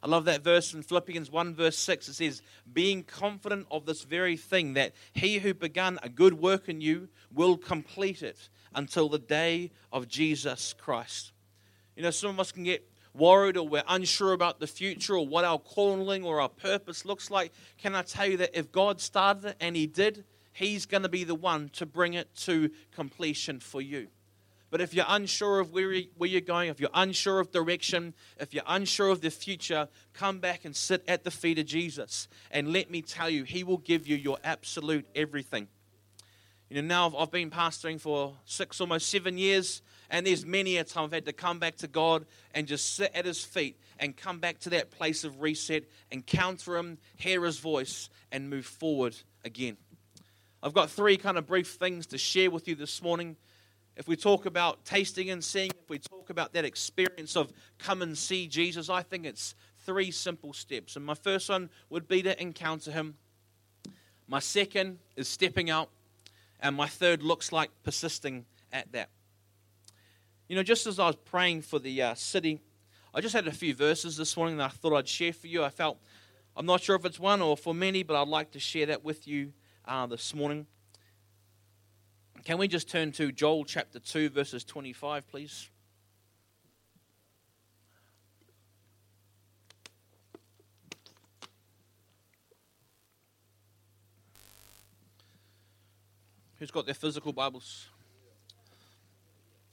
I 0.04 0.06
love 0.06 0.26
that 0.26 0.44
verse 0.44 0.74
in 0.74 0.82
Philippians 0.82 1.30
1, 1.30 1.54
verse 1.54 1.78
6. 1.78 2.08
It 2.10 2.14
says, 2.14 2.42
Being 2.70 3.04
confident 3.04 3.66
of 3.70 3.86
this 3.86 4.02
very 4.02 4.36
thing, 4.36 4.74
that 4.74 4.92
he 5.14 5.38
who 5.38 5.54
began 5.54 5.98
a 6.02 6.10
good 6.10 6.34
work 6.34 6.68
in 6.68 6.82
you 6.82 7.08
will 7.32 7.56
complete 7.56 8.22
it 8.22 8.50
until 8.74 9.08
the 9.08 9.18
day 9.18 9.70
of 9.90 10.06
Jesus 10.06 10.74
Christ. 10.74 11.32
You 11.96 12.02
know, 12.02 12.10
some 12.10 12.28
of 12.28 12.40
us 12.40 12.52
can 12.52 12.64
get 12.64 12.86
worried 13.14 13.56
or 13.56 13.66
we're 13.66 13.82
unsure 13.88 14.34
about 14.34 14.60
the 14.60 14.66
future 14.66 15.16
or 15.16 15.26
what 15.26 15.46
our 15.46 15.58
calling 15.58 16.22
or 16.22 16.38
our 16.38 16.50
purpose 16.50 17.06
looks 17.06 17.30
like. 17.30 17.52
Can 17.78 17.94
I 17.94 18.02
tell 18.02 18.26
you 18.26 18.36
that 18.38 18.58
if 18.58 18.70
God 18.70 19.00
started 19.00 19.46
it 19.46 19.56
and 19.58 19.74
He 19.74 19.86
did, 19.86 20.24
He's 20.54 20.86
going 20.86 21.02
to 21.02 21.08
be 21.08 21.24
the 21.24 21.34
one 21.34 21.68
to 21.74 21.84
bring 21.84 22.14
it 22.14 22.34
to 22.44 22.70
completion 22.92 23.58
for 23.58 23.82
you. 23.82 24.06
But 24.70 24.80
if 24.80 24.94
you're 24.94 25.04
unsure 25.08 25.60
of 25.60 25.72
where, 25.72 25.92
you're 25.92 26.40
going, 26.40 26.68
if 26.68 26.80
you're 26.80 26.90
unsure 26.94 27.40
of 27.40 27.50
direction, 27.50 28.14
if 28.38 28.54
you're 28.54 28.64
unsure 28.66 29.10
of 29.10 29.20
the 29.20 29.30
future, 29.30 29.88
come 30.12 30.38
back 30.38 30.64
and 30.64 30.74
sit 30.74 31.04
at 31.06 31.24
the 31.24 31.30
feet 31.30 31.58
of 31.58 31.66
Jesus. 31.66 32.28
And 32.52 32.72
let 32.72 32.88
me 32.88 33.02
tell 33.02 33.28
you, 33.28 33.44
He 33.44 33.64
will 33.64 33.78
give 33.78 34.06
you 34.06 34.16
your 34.16 34.38
absolute 34.44 35.06
everything. 35.14 35.68
You 36.70 36.82
know, 36.82 36.88
now 36.88 37.16
I've 37.18 37.30
been 37.30 37.50
pastoring 37.50 38.00
for 38.00 38.34
six, 38.44 38.80
almost 38.80 39.08
seven 39.08 39.38
years, 39.38 39.82
and 40.08 40.26
there's 40.26 40.46
many 40.46 40.76
a 40.76 40.84
time 40.84 41.04
I've 41.04 41.12
had 41.12 41.26
to 41.26 41.32
come 41.32 41.58
back 41.58 41.76
to 41.78 41.88
God 41.88 42.26
and 42.52 42.66
just 42.66 42.94
sit 42.94 43.10
at 43.14 43.26
His 43.26 43.44
feet 43.44 43.78
and 43.98 44.16
come 44.16 44.38
back 44.38 44.60
to 44.60 44.70
that 44.70 44.90
place 44.90 45.24
of 45.24 45.40
reset, 45.40 45.84
encounter 46.10 46.76
Him, 46.76 46.98
hear 47.16 47.44
His 47.44 47.58
voice, 47.58 48.08
and 48.32 48.50
move 48.50 48.66
forward 48.66 49.16
again. 49.44 49.76
I've 50.64 50.72
got 50.72 50.88
three 50.88 51.18
kind 51.18 51.36
of 51.36 51.46
brief 51.46 51.72
things 51.72 52.06
to 52.06 52.16
share 52.16 52.50
with 52.50 52.66
you 52.66 52.74
this 52.74 53.02
morning. 53.02 53.36
If 53.98 54.08
we 54.08 54.16
talk 54.16 54.46
about 54.46 54.82
tasting 54.86 55.28
and 55.28 55.44
seeing, 55.44 55.70
if 55.70 55.90
we 55.90 55.98
talk 55.98 56.30
about 56.30 56.54
that 56.54 56.64
experience 56.64 57.36
of 57.36 57.52
come 57.78 58.00
and 58.00 58.16
see 58.16 58.48
Jesus, 58.48 58.88
I 58.88 59.02
think 59.02 59.26
it's 59.26 59.54
three 59.84 60.10
simple 60.10 60.54
steps. 60.54 60.96
And 60.96 61.04
my 61.04 61.12
first 61.12 61.50
one 61.50 61.68
would 61.90 62.08
be 62.08 62.22
to 62.22 62.40
encounter 62.40 62.90
him. 62.90 63.18
My 64.26 64.38
second 64.38 65.00
is 65.16 65.28
stepping 65.28 65.68
out. 65.68 65.90
And 66.60 66.74
my 66.74 66.88
third 66.88 67.22
looks 67.22 67.52
like 67.52 67.70
persisting 67.82 68.46
at 68.72 68.90
that. 68.92 69.10
You 70.48 70.56
know, 70.56 70.62
just 70.62 70.86
as 70.86 70.98
I 70.98 71.08
was 71.08 71.16
praying 71.16 71.60
for 71.60 71.78
the 71.78 72.00
uh, 72.00 72.14
city, 72.14 72.58
I 73.12 73.20
just 73.20 73.34
had 73.34 73.46
a 73.46 73.52
few 73.52 73.74
verses 73.74 74.16
this 74.16 74.34
morning 74.34 74.56
that 74.56 74.64
I 74.64 74.68
thought 74.68 74.94
I'd 74.94 75.08
share 75.08 75.34
for 75.34 75.46
you. 75.46 75.62
I 75.62 75.68
felt, 75.68 75.98
I'm 76.56 76.64
not 76.64 76.80
sure 76.80 76.96
if 76.96 77.04
it's 77.04 77.20
one 77.20 77.42
or 77.42 77.54
for 77.54 77.74
many, 77.74 78.02
but 78.02 78.16
I'd 78.16 78.28
like 78.28 78.52
to 78.52 78.58
share 78.58 78.86
that 78.86 79.04
with 79.04 79.28
you 79.28 79.52
uh, 79.86 80.06
this 80.06 80.34
morning. 80.34 80.66
Can 82.44 82.58
we 82.58 82.68
just 82.68 82.88
turn 82.88 83.12
to 83.12 83.32
Joel 83.32 83.64
chapter 83.64 83.98
2, 83.98 84.28
verses 84.30 84.64
25, 84.64 85.26
please? 85.28 85.68
Who's 96.58 96.70
got 96.70 96.86
their 96.86 96.94
physical 96.94 97.32
Bibles? 97.32 97.88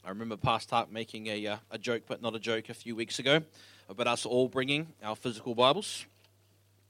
I 0.04 0.10
remember 0.10 0.36
Pastor 0.36 0.86
making 0.90 1.28
a, 1.28 1.46
uh, 1.46 1.58
a 1.70 1.78
joke, 1.78 2.04
but 2.08 2.22
not 2.22 2.36
a 2.36 2.40
joke, 2.40 2.70
a 2.70 2.74
few 2.74 2.96
weeks 2.96 3.20
ago 3.20 3.42
about 3.88 4.08
us 4.08 4.26
all 4.26 4.48
bringing 4.48 4.88
our 5.04 5.16
physical 5.16 5.54
Bibles, 5.54 6.06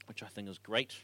which 0.05 0.23
I 0.23 0.27
think 0.27 0.47
is 0.47 0.57
great. 0.57 0.95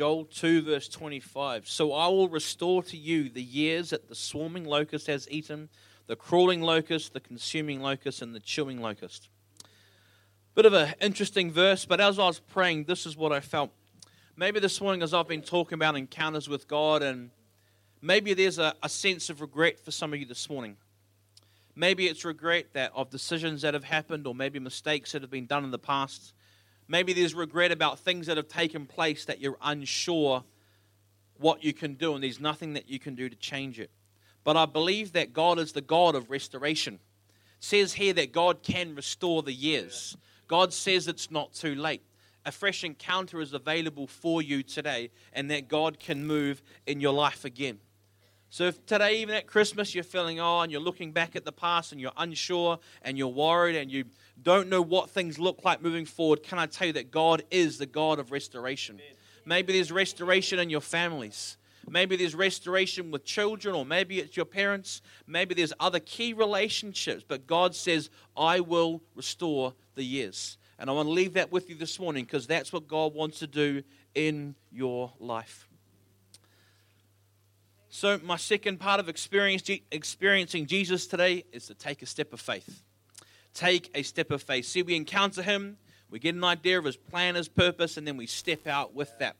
Joel 0.00 0.24
2, 0.24 0.62
verse 0.62 0.88
25. 0.88 1.68
So 1.68 1.92
I 1.92 2.08
will 2.08 2.30
restore 2.30 2.82
to 2.84 2.96
you 2.96 3.28
the 3.28 3.42
years 3.42 3.90
that 3.90 4.08
the 4.08 4.14
swarming 4.14 4.64
locust 4.64 5.08
has 5.08 5.28
eaten, 5.30 5.68
the 6.06 6.16
crawling 6.16 6.62
locust, 6.62 7.12
the 7.12 7.20
consuming 7.20 7.82
locust, 7.82 8.22
and 8.22 8.34
the 8.34 8.40
chewing 8.40 8.80
locust. 8.80 9.28
Bit 10.54 10.64
of 10.64 10.72
an 10.72 10.94
interesting 11.02 11.52
verse, 11.52 11.84
but 11.84 12.00
as 12.00 12.18
I 12.18 12.24
was 12.24 12.38
praying, 12.38 12.84
this 12.84 13.04
is 13.04 13.14
what 13.14 13.30
I 13.30 13.40
felt. 13.40 13.72
Maybe 14.36 14.58
this 14.58 14.80
morning, 14.80 15.02
as 15.02 15.12
I've 15.12 15.28
been 15.28 15.42
talking 15.42 15.74
about 15.74 15.98
encounters 15.98 16.48
with 16.48 16.66
God, 16.66 17.02
and 17.02 17.30
maybe 18.00 18.32
there's 18.32 18.58
a, 18.58 18.72
a 18.82 18.88
sense 18.88 19.28
of 19.28 19.42
regret 19.42 19.78
for 19.78 19.90
some 19.90 20.14
of 20.14 20.18
you 20.18 20.24
this 20.24 20.48
morning. 20.48 20.78
Maybe 21.76 22.06
it's 22.06 22.24
regret 22.24 22.72
that 22.72 22.92
of 22.94 23.10
decisions 23.10 23.60
that 23.60 23.74
have 23.74 23.84
happened, 23.84 24.26
or 24.26 24.34
maybe 24.34 24.60
mistakes 24.60 25.12
that 25.12 25.20
have 25.20 25.30
been 25.30 25.44
done 25.44 25.62
in 25.62 25.70
the 25.70 25.78
past. 25.78 26.32
Maybe 26.90 27.12
there's 27.12 27.34
regret 27.34 27.70
about 27.70 28.00
things 28.00 28.26
that 28.26 28.36
have 28.36 28.48
taken 28.48 28.84
place 28.84 29.24
that 29.26 29.40
you're 29.40 29.56
unsure 29.62 30.42
what 31.38 31.62
you 31.62 31.72
can 31.72 31.94
do, 31.94 32.14
and 32.14 32.24
there's 32.24 32.40
nothing 32.40 32.72
that 32.72 32.90
you 32.90 32.98
can 32.98 33.14
do 33.14 33.28
to 33.28 33.36
change 33.36 33.78
it. 33.78 33.92
But 34.42 34.56
I 34.56 34.66
believe 34.66 35.12
that 35.12 35.32
God 35.32 35.60
is 35.60 35.70
the 35.70 35.82
God 35.82 36.16
of 36.16 36.30
restoration. 36.30 36.94
It 36.94 37.64
says 37.64 37.92
here 37.92 38.12
that 38.14 38.32
God 38.32 38.64
can 38.64 38.96
restore 38.96 39.44
the 39.44 39.52
years. 39.52 40.16
God 40.48 40.72
says 40.72 41.06
it's 41.06 41.30
not 41.30 41.52
too 41.54 41.76
late. 41.76 42.02
A 42.44 42.50
fresh 42.50 42.82
encounter 42.82 43.40
is 43.40 43.52
available 43.52 44.08
for 44.08 44.42
you 44.42 44.64
today, 44.64 45.12
and 45.32 45.48
that 45.48 45.68
God 45.68 46.00
can 46.00 46.26
move 46.26 46.60
in 46.88 47.00
your 47.00 47.12
life 47.12 47.44
again. 47.44 47.78
So 48.52 48.64
if 48.64 48.84
today, 48.84 49.20
even 49.20 49.36
at 49.36 49.46
Christmas, 49.46 49.94
you're 49.94 50.02
feeling, 50.02 50.40
oh, 50.40 50.60
and 50.60 50.72
you're 50.72 50.80
looking 50.80 51.12
back 51.12 51.36
at 51.36 51.44
the 51.44 51.52
past 51.52 51.92
and 51.92 52.00
you're 52.00 52.12
unsure 52.16 52.80
and 53.02 53.16
you're 53.16 53.28
worried 53.28 53.76
and 53.76 53.90
you 53.90 54.06
don't 54.42 54.68
know 54.68 54.82
what 54.82 55.08
things 55.08 55.38
look 55.38 55.64
like 55.64 55.80
moving 55.80 56.04
forward, 56.04 56.42
can 56.42 56.58
I 56.58 56.66
tell 56.66 56.88
you 56.88 56.92
that 56.94 57.12
God 57.12 57.44
is 57.52 57.78
the 57.78 57.86
God 57.86 58.18
of 58.18 58.32
restoration? 58.32 59.00
Maybe 59.46 59.72
there's 59.72 59.92
restoration 59.92 60.58
in 60.58 60.68
your 60.68 60.80
families. 60.80 61.58
Maybe 61.88 62.16
there's 62.16 62.34
restoration 62.34 63.12
with 63.12 63.24
children, 63.24 63.74
or 63.74 63.86
maybe 63.86 64.18
it's 64.18 64.36
your 64.36 64.46
parents. 64.46 65.00
Maybe 65.28 65.54
there's 65.54 65.72
other 65.78 66.00
key 66.00 66.32
relationships. 66.32 67.24
But 67.26 67.46
God 67.46 67.74
says, 67.74 68.10
I 68.36 68.60
will 68.60 69.00
restore 69.14 69.74
the 69.94 70.04
years. 70.04 70.58
And 70.78 70.90
I 70.90 70.92
want 70.92 71.06
to 71.06 71.12
leave 71.12 71.34
that 71.34 71.52
with 71.52 71.70
you 71.70 71.76
this 71.76 72.00
morning 72.00 72.24
because 72.24 72.48
that's 72.48 72.72
what 72.72 72.88
God 72.88 73.14
wants 73.14 73.38
to 73.38 73.46
do 73.46 73.84
in 74.14 74.56
your 74.72 75.12
life. 75.20 75.69
So, 77.92 78.20
my 78.22 78.36
second 78.36 78.78
part 78.78 79.00
of 79.00 79.08
experiencing 79.08 80.66
Jesus 80.66 81.08
today 81.08 81.44
is 81.50 81.66
to 81.66 81.74
take 81.74 82.02
a 82.02 82.06
step 82.06 82.32
of 82.32 82.40
faith. 82.40 82.84
Take 83.52 83.90
a 83.96 84.04
step 84.04 84.30
of 84.30 84.40
faith. 84.44 84.66
See, 84.66 84.84
we 84.84 84.94
encounter 84.94 85.42
Him, 85.42 85.76
we 86.08 86.20
get 86.20 86.36
an 86.36 86.44
idea 86.44 86.78
of 86.78 86.84
His 86.84 86.96
plan, 86.96 87.34
His 87.34 87.48
purpose, 87.48 87.96
and 87.96 88.06
then 88.06 88.16
we 88.16 88.26
step 88.26 88.68
out 88.68 88.94
with 88.94 89.18
that. 89.18 89.34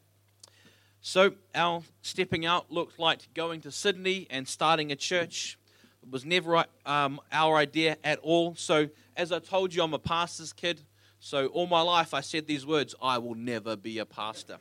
So, 1.00 1.34
our 1.54 1.84
stepping 2.02 2.44
out 2.44 2.72
looked 2.72 2.98
like 2.98 3.32
going 3.34 3.60
to 3.60 3.70
Sydney 3.70 4.26
and 4.30 4.48
starting 4.48 4.90
a 4.90 4.96
church. 4.96 5.56
It 6.02 6.10
was 6.10 6.24
never 6.24 6.64
um, 6.84 7.20
our 7.30 7.56
idea 7.56 7.98
at 8.02 8.18
all. 8.18 8.56
So, 8.56 8.88
as 9.16 9.30
I 9.30 9.38
told 9.38 9.72
you, 9.72 9.84
I'm 9.84 9.94
a 9.94 9.98
pastor's 10.00 10.52
kid. 10.52 10.80
So, 11.20 11.46
all 11.46 11.68
my 11.68 11.82
life 11.82 12.12
I 12.12 12.20
said 12.20 12.48
these 12.48 12.66
words 12.66 12.96
I 13.00 13.18
will 13.18 13.36
never 13.36 13.76
be 13.76 13.98
a 13.98 14.04
pastor 14.04 14.58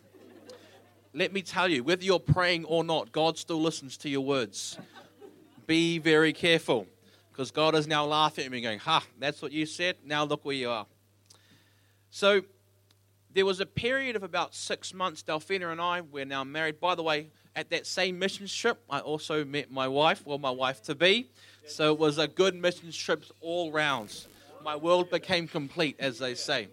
let 1.14 1.34
me 1.34 1.42
tell 1.42 1.68
you, 1.68 1.84
whether 1.84 2.04
you're 2.04 2.20
praying 2.20 2.66
or 2.66 2.84
not, 2.84 3.12
God 3.12 3.38
still 3.38 3.62
listens 3.62 3.98
to 3.98 4.10
your 4.10 4.22
words. 4.22 4.78
Be 5.66 5.98
very 5.98 6.34
careful 6.34 6.88
because 7.32 7.52
God 7.52 7.76
is 7.76 7.88
now 7.88 8.06
laughing 8.06 8.46
at 8.46 8.52
me, 8.52 8.62
going, 8.62 8.80
Ha, 8.80 9.04
that's 9.20 9.42
what 9.42 9.52
you 9.52 9.66
said. 9.66 9.98
Now 10.06 10.24
look 10.24 10.46
where 10.46 10.56
you 10.56 10.70
are. 10.70 10.86
So 12.12 12.42
there 13.34 13.46
was 13.46 13.60
a 13.60 13.66
period 13.66 14.16
of 14.16 14.24
about 14.24 14.54
six 14.54 14.94
months. 14.94 15.24
Delphina 15.24 15.72
and 15.72 15.80
I, 15.80 16.02
we're 16.02 16.26
now 16.26 16.44
married. 16.44 16.80
By 16.80 16.96
the 16.96 17.04
way, 17.04 17.30
at 17.56 17.70
that 17.70 17.88
same 17.88 18.20
mission 18.20 18.48
trip, 18.48 18.80
I 18.90 19.00
also 19.00 19.46
met 19.46 19.72
my 19.72 19.88
wife, 19.88 20.26
well, 20.26 20.38
my 20.38 20.52
wife 20.52 20.82
to 20.84 20.96
be. 20.96 21.30
So 21.68 21.94
it 21.94 22.00
was 22.00 22.18
a 22.18 22.28
good 22.28 22.56
mission 22.56 22.92
trip 22.92 23.24
all 23.42 23.72
rounds. 23.72 24.28
My 24.64 24.76
world 24.76 25.10
became 25.10 25.48
complete, 25.48 25.96
as 26.00 26.20
they 26.20 26.36
say. 26.36 26.68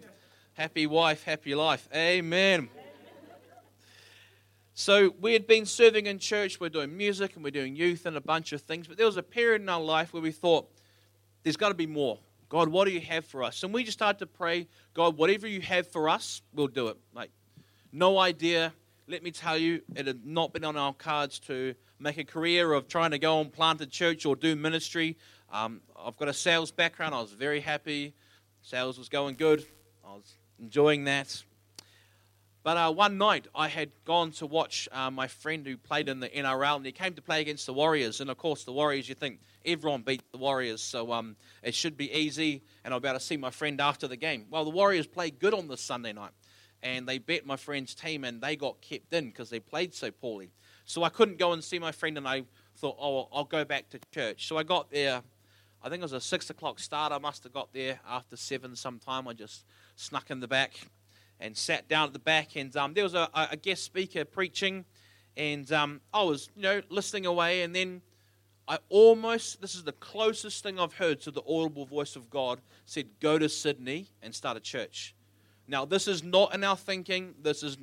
Happy 0.53 0.87
wife, 0.87 1.23
happy 1.23 1.55
life. 1.55 1.87
Amen. 1.93 2.69
So 4.79 5.15
we 5.19 5.33
had 5.33 5.47
been 5.47 5.65
serving 5.65 6.05
in 6.05 6.19
church, 6.19 6.59
we're 6.59 6.69
doing 6.69 6.95
music 6.95 7.33
and 7.33 7.43
we're 7.43 7.49
doing 7.49 7.75
youth 7.75 8.05
and 8.05 8.15
a 8.15 8.21
bunch 8.21 8.53
of 8.53 8.61
things, 8.61 8.87
but 8.87 8.95
there 8.95 9.07
was 9.07 9.17
a 9.17 9.23
period 9.23 9.63
in 9.63 9.69
our 9.69 9.81
life 9.81 10.13
where 10.13 10.21
we 10.21 10.31
thought, 10.31 10.69
there's 11.41 11.57
got 11.57 11.69
to 11.69 11.73
be 11.73 11.87
more. 11.87 12.19
God, 12.47 12.69
what 12.69 12.85
do 12.85 12.91
you 12.91 13.01
have 13.01 13.25
for 13.25 13.43
us? 13.43 13.63
And 13.63 13.73
we 13.73 13.83
just 13.83 13.97
started 13.97 14.19
to 14.19 14.27
pray, 14.27 14.67
God, 14.93 15.17
whatever 15.17 15.47
you 15.47 15.61
have 15.61 15.87
for 15.87 16.07
us, 16.07 16.43
we'll 16.53 16.67
do 16.67 16.89
it. 16.89 16.97
Like, 17.11 17.31
no 17.91 18.19
idea. 18.19 18.71
Let 19.07 19.23
me 19.23 19.31
tell 19.31 19.57
you, 19.57 19.81
it 19.95 20.05
had 20.05 20.23
not 20.27 20.53
been 20.53 20.63
on 20.63 20.77
our 20.77 20.93
cards 20.93 21.39
to 21.47 21.73
make 21.97 22.19
a 22.19 22.23
career 22.23 22.71
of 22.71 22.87
trying 22.87 23.09
to 23.11 23.19
go 23.19 23.41
and 23.41 23.51
plant 23.51 23.81
a 23.81 23.87
church 23.87 24.27
or 24.27 24.35
do 24.35 24.55
ministry. 24.55 25.17
Um, 25.51 25.81
I've 25.99 26.17
got 26.17 26.27
a 26.27 26.33
sales 26.33 26.69
background. 26.69 27.15
I 27.15 27.21
was 27.21 27.31
very 27.31 27.61
happy. 27.61 28.13
Sales 28.61 28.99
was 28.99 29.09
going 29.09 29.37
good. 29.37 29.65
I 30.07 30.13
was 30.13 30.35
enjoying 30.59 31.05
that. 31.05 31.43
But 32.67 32.75
uh, 32.75 32.91
one 32.91 33.17
night 33.17 33.47
I 33.55 33.69
had 33.69 33.91
gone 34.03 34.31
to 34.31 34.45
watch 34.45 34.89
uh, 34.91 35.09
my 35.09 35.29
friend 35.29 35.65
who 35.65 35.77
played 35.77 36.09
in 36.09 36.19
the 36.19 36.27
NRL, 36.27 36.75
and 36.75 36.85
he 36.85 36.91
came 36.91 37.13
to 37.13 37.21
play 37.21 37.39
against 37.39 37.65
the 37.65 37.71
Warriors. 37.71 38.19
And 38.19 38.29
of 38.29 38.37
course, 38.37 38.65
the 38.65 38.73
Warriors, 38.73 39.07
you 39.07 39.15
think 39.15 39.39
everyone 39.65 40.01
beat 40.01 40.21
the 40.33 40.37
Warriors, 40.37 40.81
so 40.81 41.13
um, 41.13 41.37
it 41.63 41.73
should 41.73 41.95
be 41.95 42.11
easy. 42.11 42.61
And 42.83 42.93
I'll 42.93 42.99
be 42.99 43.07
able 43.07 43.19
to 43.19 43.25
see 43.25 43.37
my 43.37 43.51
friend 43.51 43.79
after 43.79 44.05
the 44.05 44.17
game. 44.17 44.47
Well, 44.49 44.65
the 44.65 44.71
Warriors 44.71 45.07
played 45.07 45.39
good 45.39 45.53
on 45.53 45.69
this 45.69 45.79
Sunday 45.79 46.11
night, 46.11 46.31
and 46.83 47.07
they 47.07 47.19
bet 47.19 47.45
my 47.45 47.55
friend's 47.55 47.95
team, 47.95 48.25
and 48.25 48.41
they 48.41 48.57
got 48.57 48.81
kept 48.81 49.13
in 49.13 49.27
because 49.27 49.49
they 49.49 49.61
played 49.61 49.93
so 49.93 50.11
poorly. 50.11 50.51
So 50.83 51.03
I 51.03 51.09
couldn't 51.09 51.37
go 51.37 51.53
and 51.53 51.63
see 51.63 51.79
my 51.79 51.93
friend, 51.93 52.17
and 52.17 52.27
I 52.27 52.43
thought, 52.75 52.97
oh, 52.99 53.29
I'll 53.31 53.45
go 53.45 53.63
back 53.63 53.87
to 53.91 53.99
church. 54.13 54.45
So 54.45 54.57
I 54.57 54.63
got 54.63 54.91
there. 54.91 55.21
I 55.81 55.87
think 55.87 56.01
it 56.01 56.03
was 56.03 56.11
a 56.11 56.19
six 56.19 56.49
o'clock 56.49 56.79
start. 56.79 57.13
I 57.13 57.17
must 57.17 57.45
have 57.45 57.53
got 57.53 57.71
there 57.71 58.01
after 58.05 58.35
seven 58.35 58.75
sometime. 58.75 59.25
I 59.25 59.31
just 59.31 59.63
snuck 59.95 60.31
in 60.31 60.41
the 60.41 60.49
back 60.49 60.73
and 61.39 61.55
sat 61.55 61.87
down 61.87 62.07
at 62.07 62.13
the 62.13 62.19
back. 62.19 62.55
And 62.55 62.75
um, 62.75 62.93
there 62.93 63.03
was 63.03 63.13
a, 63.13 63.29
a, 63.33 63.57
guest 63.57 63.83
speaker 63.83 64.25
preaching, 64.25 64.85
and 65.35 65.71
um, 65.71 66.01
I 66.13 66.23
was, 66.23 66.49
you 66.55 66.63
know, 66.63 66.81
listening 66.89 67.25
away. 67.25 67.61
And 67.61 67.75
then 67.75 68.01
I 68.67 68.79
almost, 68.89 69.61
this 69.61 69.75
is 69.75 69.83
the 69.83 69.93
closest 69.93 70.63
thing 70.63 70.79
I've 70.79 70.93
heard 70.93 71.21
to 71.21 71.31
the 71.31 71.41
audible 71.47 71.85
voice 71.85 72.15
of 72.15 72.29
God, 72.29 72.59
said, 72.85 73.07
Go 73.19 73.37
to 73.37 73.47
Sydney 73.47 74.07
and 74.21 74.33
start 74.33 74.57
a 74.57 74.59
church. 74.59 75.15
Now, 75.67 75.85
this 75.85 76.07
is 76.07 76.23
not 76.23 76.53
in 76.53 76.63
our 76.63 76.77
thinking. 76.77 77.35
This 77.41 77.61
is 77.61 77.77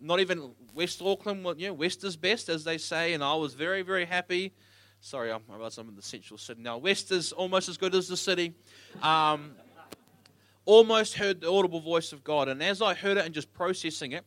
not 0.00 0.20
even 0.20 0.52
West 0.74 1.00
Auckland. 1.02 1.46
You 1.60 1.68
know, 1.68 1.74
West 1.74 2.04
is 2.04 2.16
best, 2.16 2.48
as 2.48 2.64
they 2.64 2.78
say. 2.78 3.12
And 3.12 3.22
I 3.22 3.34
was 3.34 3.54
very, 3.54 3.82
very 3.82 4.04
happy. 4.04 4.52
Sorry, 5.00 5.32
I'm, 5.32 5.42
I'm 5.50 5.88
in 5.88 5.96
the 5.96 6.02
central 6.02 6.36
city 6.36 6.60
now. 6.60 6.76
West 6.76 7.10
is 7.10 7.32
almost 7.32 7.68
as 7.68 7.78
good 7.78 7.94
as 7.94 8.06
the 8.06 8.16
city. 8.16 8.52
Um, 9.02 9.52
almost 10.64 11.14
heard 11.14 11.40
the 11.40 11.50
audible 11.50 11.80
voice 11.80 12.12
of 12.12 12.24
God. 12.24 12.48
And 12.48 12.62
as 12.62 12.82
I 12.82 12.94
heard 12.94 13.16
it 13.16 13.24
and 13.24 13.34
just 13.34 13.52
processing 13.52 14.12
it, 14.12 14.24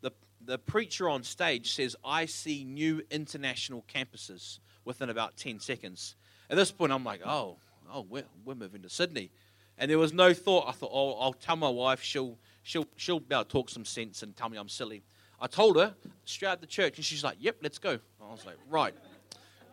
the, 0.00 0.12
the 0.44 0.58
preacher 0.58 1.08
on 1.08 1.22
stage 1.22 1.74
says, 1.74 1.96
I 2.04 2.26
see 2.26 2.64
new 2.64 3.02
international 3.10 3.84
campuses 3.92 4.58
within 4.84 5.10
about 5.10 5.36
10 5.36 5.60
seconds. 5.60 6.16
At 6.50 6.56
this 6.56 6.70
point, 6.70 6.92
I'm 6.92 7.04
like, 7.04 7.20
oh, 7.24 7.56
oh, 7.92 8.06
we're, 8.08 8.24
we're 8.44 8.54
moving 8.54 8.82
to 8.82 8.88
Sydney. 8.88 9.30
And 9.78 9.90
there 9.90 9.98
was 9.98 10.12
no 10.12 10.32
thought. 10.32 10.68
I 10.68 10.72
thought, 10.72 10.90
oh, 10.92 11.14
I'll 11.20 11.32
tell 11.32 11.56
my 11.56 11.68
wife. 11.68 12.02
She'll, 12.02 12.38
she'll, 12.62 12.86
she'll 12.96 13.20
be 13.20 13.34
able 13.34 13.44
to 13.44 13.50
talk 13.50 13.70
some 13.70 13.84
sense 13.84 14.22
and 14.22 14.36
tell 14.36 14.48
me 14.48 14.58
I'm 14.58 14.68
silly. 14.68 15.02
I 15.40 15.46
told 15.46 15.76
her 15.76 15.94
straight 16.24 16.48
out 16.48 16.60
the 16.60 16.66
church, 16.66 16.96
and 16.96 17.04
she's 17.04 17.24
like, 17.24 17.36
yep, 17.40 17.56
let's 17.60 17.78
go. 17.78 17.98
I 18.22 18.30
was 18.30 18.46
like, 18.46 18.56
right, 18.70 18.94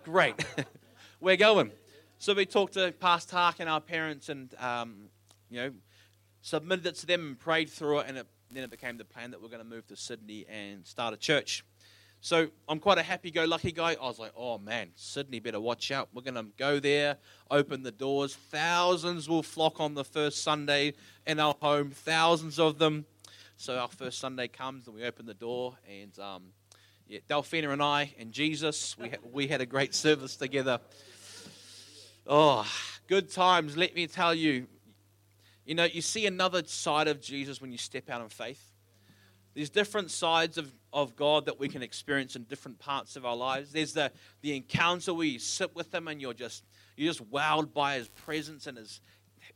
great. 0.04 0.44
we're 1.22 1.38
going. 1.38 1.72
So 2.18 2.34
we 2.34 2.46
talked 2.46 2.74
to 2.74 2.92
Pastor 3.00 3.36
Hark 3.36 3.58
and 3.60 3.70
our 3.70 3.80
parents, 3.80 4.30
and, 4.30 4.54
um, 4.60 5.10
you 5.50 5.62
know, 5.62 5.72
submitted 6.42 6.86
it 6.86 6.96
to 6.96 7.06
them 7.06 7.22
and 7.22 7.40
prayed 7.40 7.70
through 7.70 8.00
it, 8.00 8.08
and 8.08 8.18
it, 8.18 8.28
then 8.52 8.64
it 8.64 8.72
became 8.72 8.98
the 8.98 9.06
plan 9.06 9.32
that 9.32 9.42
we're 9.42 9.50
going 9.50 9.64
to 9.64 9.70
move 9.70 9.88
to 9.88 9.96
Sydney 9.96 10.46
and 10.50 10.86
start 10.86 11.14
a 11.14 11.18
church. 11.18 11.64
So 12.24 12.50
I'm 12.70 12.80
quite 12.80 13.00
a 13.00 13.04
happy 13.04 13.32
go 13.32 13.46
lucky 13.46 13.72
guy. 13.72 13.96
I 14.00 14.06
was 14.06 14.20
like, 14.20 14.34
oh 14.38 14.60
man, 14.60 14.90
Sydney 14.96 15.40
better 15.40 15.60
watch 15.60 15.90
out. 15.92 16.10
We're 16.14 16.22
going 16.22 16.36
to 16.36 16.46
go 16.56 16.80
there, 16.80 17.18
open 17.50 17.82
the 17.82 17.92
doors. 17.92 18.36
Thousands 18.36 19.28
will 19.28 19.42
flock 19.42 19.80
on 19.80 19.96
the 19.96 20.04
first 20.04 20.44
Sunday 20.44 20.94
in 21.26 21.40
our 21.40 21.56
home, 21.60 21.90
thousands 21.90 22.60
of 22.60 22.78
them. 22.78 23.06
So 23.58 23.78
our 23.78 23.88
first 23.88 24.20
Sunday 24.20 24.48
comes 24.48 24.88
and 24.88 24.96
we 24.96 25.04
open 25.04 25.26
the 25.26 25.34
door, 25.34 25.76
and 25.88 26.18
um, 26.20 26.44
yeah, 27.08 27.20
Delphina 27.30 27.72
and 27.74 27.82
I 27.82 28.14
and 28.20 28.32
Jesus, 28.32 28.98
we, 28.98 29.10
ha- 29.10 29.18
we 29.32 29.48
had 29.48 29.62
a 29.62 29.66
great 29.66 29.94
service 29.94 30.36
together. 30.36 30.80
Oh, 32.26 32.68
good 33.08 33.32
times, 33.32 33.78
let 33.78 33.96
me 33.96 34.08
tell 34.08 34.34
you. 34.34 34.68
You 35.72 35.76
know, 35.76 35.86
you 35.86 36.02
see 36.02 36.26
another 36.26 36.64
side 36.66 37.08
of 37.08 37.22
Jesus 37.22 37.62
when 37.62 37.72
you 37.72 37.78
step 37.78 38.10
out 38.10 38.22
in 38.22 38.28
faith. 38.28 38.74
There's 39.54 39.70
different 39.70 40.12
sides 40.12 40.58
of, 40.58 40.70
of 40.92 41.16
God 41.16 41.46
that 41.46 41.60
we 41.60 41.70
can 41.70 41.82
experience 41.82 42.36
in 42.36 42.44
different 42.44 42.78
parts 42.78 43.16
of 43.16 43.26
our 43.26 43.38
lives. 43.38 43.72
There's 43.72 43.94
the, 43.94 44.12
the 44.42 44.54
encounter 44.54 45.14
where 45.14 45.26
you 45.26 45.40
sit 45.40 45.74
with 45.74 45.94
Him 45.96 46.10
and 46.10 46.20
you're 46.20 46.34
just 46.34 46.66
you're 46.98 47.14
just 47.14 47.24
wowed 47.32 47.72
by 47.72 47.96
His 47.96 48.10
presence 48.10 48.68
and 48.68 48.78
His 48.78 49.00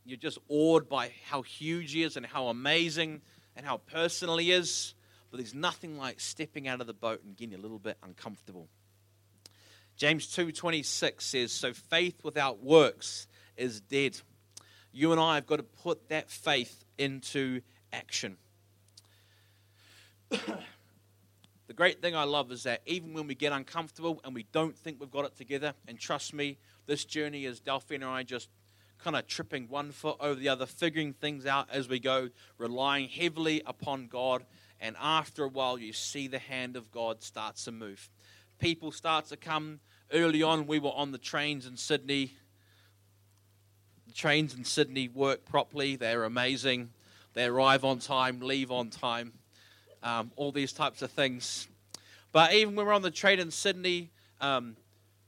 you're 0.05 0.15
just 0.15 0.37
awed 0.47 0.87
by 0.87 1.11
how 1.25 1.41
huge 1.41 1.91
He 1.91 2.03
is 2.03 2.15
and 2.15 2.25
how 2.25 2.47
amazing 2.47 3.21
and 3.57 3.65
how 3.65 3.79
personal 3.79 4.37
He 4.37 4.53
is. 4.53 4.93
But 5.31 5.39
there's 5.39 5.53
nothing 5.53 5.97
like 5.97 6.21
stepping 6.21 6.65
out 6.65 6.79
of 6.79 6.87
the 6.87 6.93
boat 6.93 7.23
and 7.25 7.35
getting 7.35 7.55
a 7.55 7.61
little 7.61 7.77
bit 7.77 7.97
uncomfortable. 8.01 8.69
James 9.97 10.27
2:26 10.27 11.25
says, 11.25 11.51
"So 11.51 11.73
faith 11.73 12.23
without 12.23 12.63
works 12.63 13.27
is 13.57 13.81
dead." 13.81 14.21
You 14.97 15.11
and 15.11 15.19
I 15.19 15.35
have 15.35 15.45
got 15.45 15.57
to 15.57 15.63
put 15.63 16.07
that 16.07 16.29
faith 16.29 16.85
into 16.97 17.59
action. 17.91 18.37
the 20.29 21.73
great 21.75 22.01
thing 22.01 22.15
I 22.15 22.23
love 22.23 22.49
is 22.49 22.63
that 22.63 22.81
even 22.85 23.13
when 23.13 23.27
we 23.27 23.35
get 23.35 23.51
uncomfortable 23.51 24.21
and 24.23 24.33
we 24.33 24.45
don't 24.53 24.73
think 24.73 25.01
we've 25.01 25.11
got 25.11 25.25
it 25.25 25.35
together, 25.35 25.73
and 25.85 25.99
trust 25.99 26.33
me, 26.33 26.57
this 26.85 27.03
journey 27.03 27.43
is 27.43 27.59
Delphine 27.59 28.03
and 28.03 28.05
I 28.05 28.23
just 28.23 28.47
kind 28.97 29.17
of 29.17 29.27
tripping 29.27 29.67
one 29.67 29.91
foot 29.91 30.15
over 30.21 30.39
the 30.39 30.47
other, 30.47 30.65
figuring 30.65 31.11
things 31.11 31.45
out 31.45 31.67
as 31.69 31.89
we 31.89 31.99
go, 31.99 32.29
relying 32.57 33.09
heavily 33.09 33.61
upon 33.65 34.07
God. 34.07 34.45
And 34.79 34.95
after 34.97 35.43
a 35.43 35.49
while, 35.49 35.77
you 35.77 35.91
see 35.91 36.29
the 36.29 36.39
hand 36.39 36.77
of 36.77 36.89
God 36.89 37.21
starts 37.21 37.65
to 37.65 37.73
move. 37.73 38.09
People 38.59 38.93
start 38.93 39.25
to 39.25 39.35
come. 39.35 39.81
Early 40.13 40.41
on, 40.41 40.67
we 40.67 40.79
were 40.79 40.91
on 40.91 41.11
the 41.11 41.17
trains 41.17 41.65
in 41.65 41.75
Sydney. 41.75 42.37
Trains 44.15 44.55
in 44.55 44.63
Sydney 44.63 45.09
work 45.09 45.43
properly, 45.43 45.97
they're 45.97 46.23
amazing. 46.23 46.89
They 47.33 47.45
arrive 47.45 47.83
on 47.83 47.99
time, 47.99 48.39
leave 48.39 48.71
on 48.71 48.89
time 48.89 49.33
um, 50.01 50.31
all 50.37 50.53
these 50.53 50.71
types 50.71 51.01
of 51.01 51.11
things. 51.11 51.67
But 52.31 52.53
even 52.53 52.75
when 52.75 52.85
we're 52.85 52.93
on 52.93 53.01
the 53.01 53.11
train 53.11 53.39
in 53.39 53.51
Sydney, 53.51 54.11
um, 54.39 54.77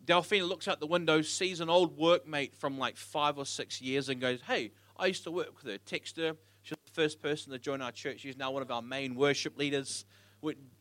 Delphina 0.06 0.48
looks 0.48 0.70
out 0.70 0.80
the 0.80 0.88
window, 0.88 1.22
sees 1.22 1.60
an 1.60 1.70
old 1.70 2.00
workmate 2.00 2.54
from 2.56 2.78
like 2.78 2.96
five 2.96 3.38
or 3.38 3.46
six 3.46 3.82
years, 3.82 4.08
and 4.08 4.22
goes, 4.22 4.40
Hey, 4.48 4.72
I 4.98 5.08
used 5.08 5.26
to 5.26 5.32
work 5.32 5.54
with 5.58 5.70
her. 5.70 5.78
Text 5.80 6.16
her. 6.16 6.38
She's 6.62 6.78
the 6.86 6.92
first 6.94 7.22
person 7.22 7.52
to 7.52 7.60
join 7.60 7.82
our 7.82 7.92
church. 7.92 8.22
She's 8.22 8.38
now 8.38 8.52
one 8.52 8.62
of 8.62 8.72
our 8.72 8.82
main 8.82 9.16
worship 9.16 9.58
leaders. 9.58 10.06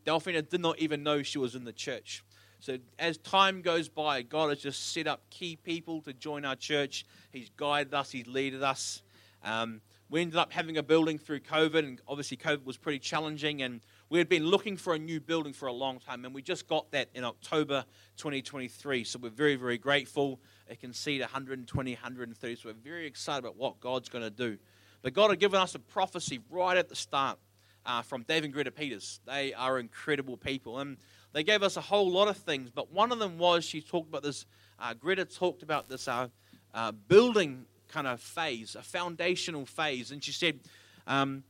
Delphina 0.05 0.49
did 0.49 0.61
not 0.61 0.79
even 0.79 1.03
know 1.03 1.25
she 1.25 1.39
was 1.39 1.57
in 1.57 1.65
the 1.65 1.73
church. 1.73 2.23
So 2.67 2.79
as 2.99 3.17
time 3.19 3.63
goes 3.63 3.89
by, 3.89 4.23
God 4.23 4.49
has 4.49 4.59
just 4.59 4.93
set 4.93 5.07
up 5.07 5.31
key 5.31 5.55
people 5.55 6.01
to 6.01 6.13
join 6.13 6.45
our 6.45 6.57
church. 6.57 7.07
He's 7.31 7.49
guided 7.51 7.95
us, 7.95 8.11
He's 8.11 8.27
led 8.27 8.55
us. 8.55 9.05
Um, 9.45 9.81
we 10.11 10.21
ended 10.21 10.37
up 10.37 10.53
having 10.53 10.77
a 10.77 10.83
building 10.83 11.17
through 11.17 11.41
COVID, 11.41 11.79
and 11.79 12.01
obviously, 12.09 12.37
COVID 12.37 12.65
was 12.65 12.77
pretty 12.77 12.99
challenging. 12.99 13.63
And 13.63 13.83
we 14.09 14.19
had 14.19 14.29
been 14.29 14.45
looking 14.45 14.77
for 14.77 14.95
a 14.95 14.99
new 14.99 15.21
building 15.21 15.53
for 15.53 15.67
a 15.69 15.73
long 15.73 16.01
time, 16.01 16.25
and 16.25 16.35
we 16.35 16.43
just 16.43 16.67
got 16.67 16.91
that 16.91 17.09
in 17.15 17.23
October 17.23 17.85
2023. 18.17 19.05
So 19.05 19.21
we're 19.23 19.31
very, 19.31 19.55
very 19.55 19.79
grateful. 19.79 20.41
It 20.67 20.81
can 20.81 20.93
seat 20.93 21.21
120, 21.21 21.93
130. 21.93 22.57
So 22.57 22.69
we're 22.69 22.75
very 22.75 23.07
excited 23.07 23.45
about 23.45 23.57
what 23.57 23.79
God's 23.79 24.09
going 24.09 24.25
to 24.25 24.31
do. 24.31 24.59
But 25.03 25.13
God 25.13 25.31
had 25.31 25.39
given 25.39 25.61
us 25.61 25.77
a 25.77 25.79
prophecy 25.79 26.41
right 26.51 26.77
at 26.77 26.89
the 26.89 26.97
start 26.97 27.39
uh, 27.85 28.03
from 28.03 28.23
Dave 28.23 28.43
and 28.43 28.53
Greta 28.53 28.73
Peters. 28.73 29.21
They 29.25 29.55
are 29.55 29.79
incredible 29.79 30.37
people. 30.37 30.81
And 30.81 30.97
they 31.37 31.45
gave 31.45 31.63
us 31.63 31.77
a 31.77 31.83
whole 31.83 32.11
lot 32.11 32.29
of 32.29 32.39
things, 32.39 32.71
but 32.71 32.91
one 32.91 33.13
of 33.13 33.19
them 33.19 33.37
was 33.37 33.63
she 33.63 33.83
talked 33.83 34.09
about 34.09 34.23
this. 34.23 34.47
Uh, 34.81 34.95
Greta 34.95 35.27
talked 35.27 35.63
about 35.63 35.87
this 35.87 36.09
uh, 36.09 36.29
uh 36.73 36.93
building 36.93 37.67
kind 37.89 38.07
of 38.07 38.23
phase, 38.23 38.75
a 38.75 38.83
foundational 38.83 39.67
phase. 39.67 40.13
And 40.13 40.25
she 40.25 40.33
said, 40.33 40.61
um, 41.07 41.45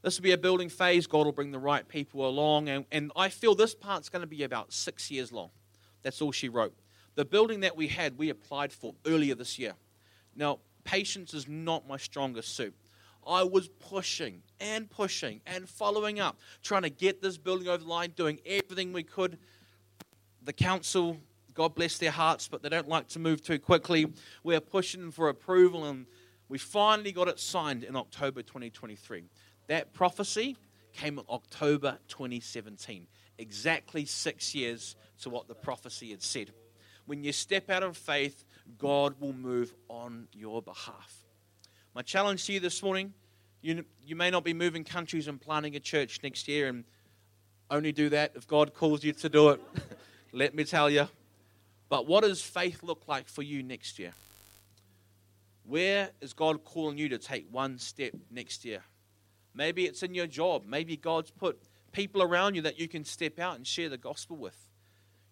This 0.00 0.16
will 0.16 0.22
be 0.22 0.32
a 0.32 0.38
building 0.38 0.70
phase. 0.70 1.06
God 1.06 1.26
will 1.26 1.32
bring 1.32 1.50
the 1.50 1.58
right 1.58 1.86
people 1.86 2.26
along. 2.26 2.70
And, 2.70 2.86
and 2.90 3.12
I 3.16 3.28
feel 3.28 3.54
this 3.54 3.74
part's 3.74 4.08
going 4.08 4.22
to 4.22 4.26
be 4.26 4.44
about 4.44 4.72
six 4.72 5.10
years 5.10 5.30
long. 5.30 5.50
That's 6.02 6.22
all 6.22 6.32
she 6.32 6.48
wrote. 6.48 6.72
The 7.14 7.26
building 7.26 7.60
that 7.60 7.76
we 7.76 7.88
had, 7.88 8.16
we 8.16 8.30
applied 8.30 8.72
for 8.72 8.94
earlier 9.04 9.34
this 9.34 9.58
year. 9.58 9.74
Now, 10.34 10.60
patience 10.84 11.34
is 11.34 11.46
not 11.46 11.86
my 11.86 11.98
strongest 11.98 12.56
suit. 12.56 12.74
I 13.28 13.42
was 13.42 13.68
pushing 13.68 14.42
and 14.58 14.88
pushing 14.88 15.40
and 15.46 15.68
following 15.68 16.18
up, 16.18 16.38
trying 16.62 16.82
to 16.82 16.90
get 16.90 17.20
this 17.20 17.36
building 17.36 17.68
over 17.68 17.78
the 17.78 17.88
line, 17.88 18.12
doing 18.16 18.40
everything 18.46 18.92
we 18.92 19.02
could. 19.02 19.38
The 20.42 20.52
council 20.52 21.18
God 21.58 21.74
bless 21.74 21.98
their 21.98 22.12
hearts, 22.12 22.46
but 22.46 22.62
they 22.62 22.68
don't 22.68 22.88
like 22.88 23.08
to 23.08 23.18
move 23.18 23.42
too 23.42 23.58
quickly. 23.58 24.06
We're 24.44 24.60
pushing 24.60 25.10
for 25.10 25.28
approval, 25.28 25.86
and 25.86 26.06
we 26.48 26.56
finally 26.56 27.10
got 27.10 27.26
it 27.26 27.40
signed 27.40 27.82
in 27.82 27.96
October 27.96 28.42
2023. 28.42 29.24
That 29.66 29.92
prophecy 29.92 30.56
came 30.92 31.18
in 31.18 31.24
October 31.28 31.98
2017, 32.06 33.08
exactly 33.38 34.04
six 34.04 34.54
years 34.54 34.94
to 35.22 35.30
what 35.30 35.48
the 35.48 35.54
prophecy 35.56 36.12
had 36.12 36.22
said. 36.22 36.52
When 37.06 37.24
you 37.24 37.32
step 37.32 37.70
out 37.70 37.82
of 37.82 37.96
faith, 37.96 38.44
God 38.78 39.16
will 39.18 39.32
move 39.32 39.74
on 39.88 40.28
your 40.32 40.62
behalf. 40.62 41.27
My 41.98 42.02
challenge 42.02 42.44
to 42.46 42.52
you 42.52 42.60
this 42.60 42.80
morning 42.80 43.12
you, 43.60 43.84
you 44.06 44.14
may 44.14 44.30
not 44.30 44.44
be 44.44 44.54
moving 44.54 44.84
countries 44.84 45.26
and 45.26 45.40
planting 45.40 45.74
a 45.74 45.80
church 45.80 46.20
next 46.22 46.46
year, 46.46 46.68
and 46.68 46.84
only 47.72 47.90
do 47.90 48.08
that 48.10 48.34
if 48.36 48.46
God 48.46 48.72
calls 48.72 49.02
you 49.02 49.12
to 49.14 49.28
do 49.28 49.48
it. 49.48 49.60
Let 50.32 50.54
me 50.54 50.62
tell 50.62 50.88
you, 50.88 51.08
but 51.88 52.06
what 52.06 52.22
does 52.22 52.40
faith 52.40 52.84
look 52.84 53.08
like 53.08 53.28
for 53.28 53.42
you 53.42 53.64
next 53.64 53.98
year? 53.98 54.12
Where 55.64 56.10
is 56.20 56.34
God 56.34 56.62
calling 56.62 56.98
you 56.98 57.08
to 57.08 57.18
take 57.18 57.48
one 57.50 57.78
step 57.78 58.12
next 58.30 58.64
year? 58.64 58.84
Maybe 59.52 59.84
it's 59.84 60.04
in 60.04 60.14
your 60.14 60.28
job. 60.28 60.66
Maybe 60.68 60.96
God's 60.96 61.32
put 61.32 61.60
people 61.90 62.22
around 62.22 62.54
you 62.54 62.62
that 62.62 62.78
you 62.78 62.86
can 62.86 63.04
step 63.04 63.40
out 63.40 63.56
and 63.56 63.66
share 63.66 63.88
the 63.88 63.98
gospel 63.98 64.36
with. 64.36 64.67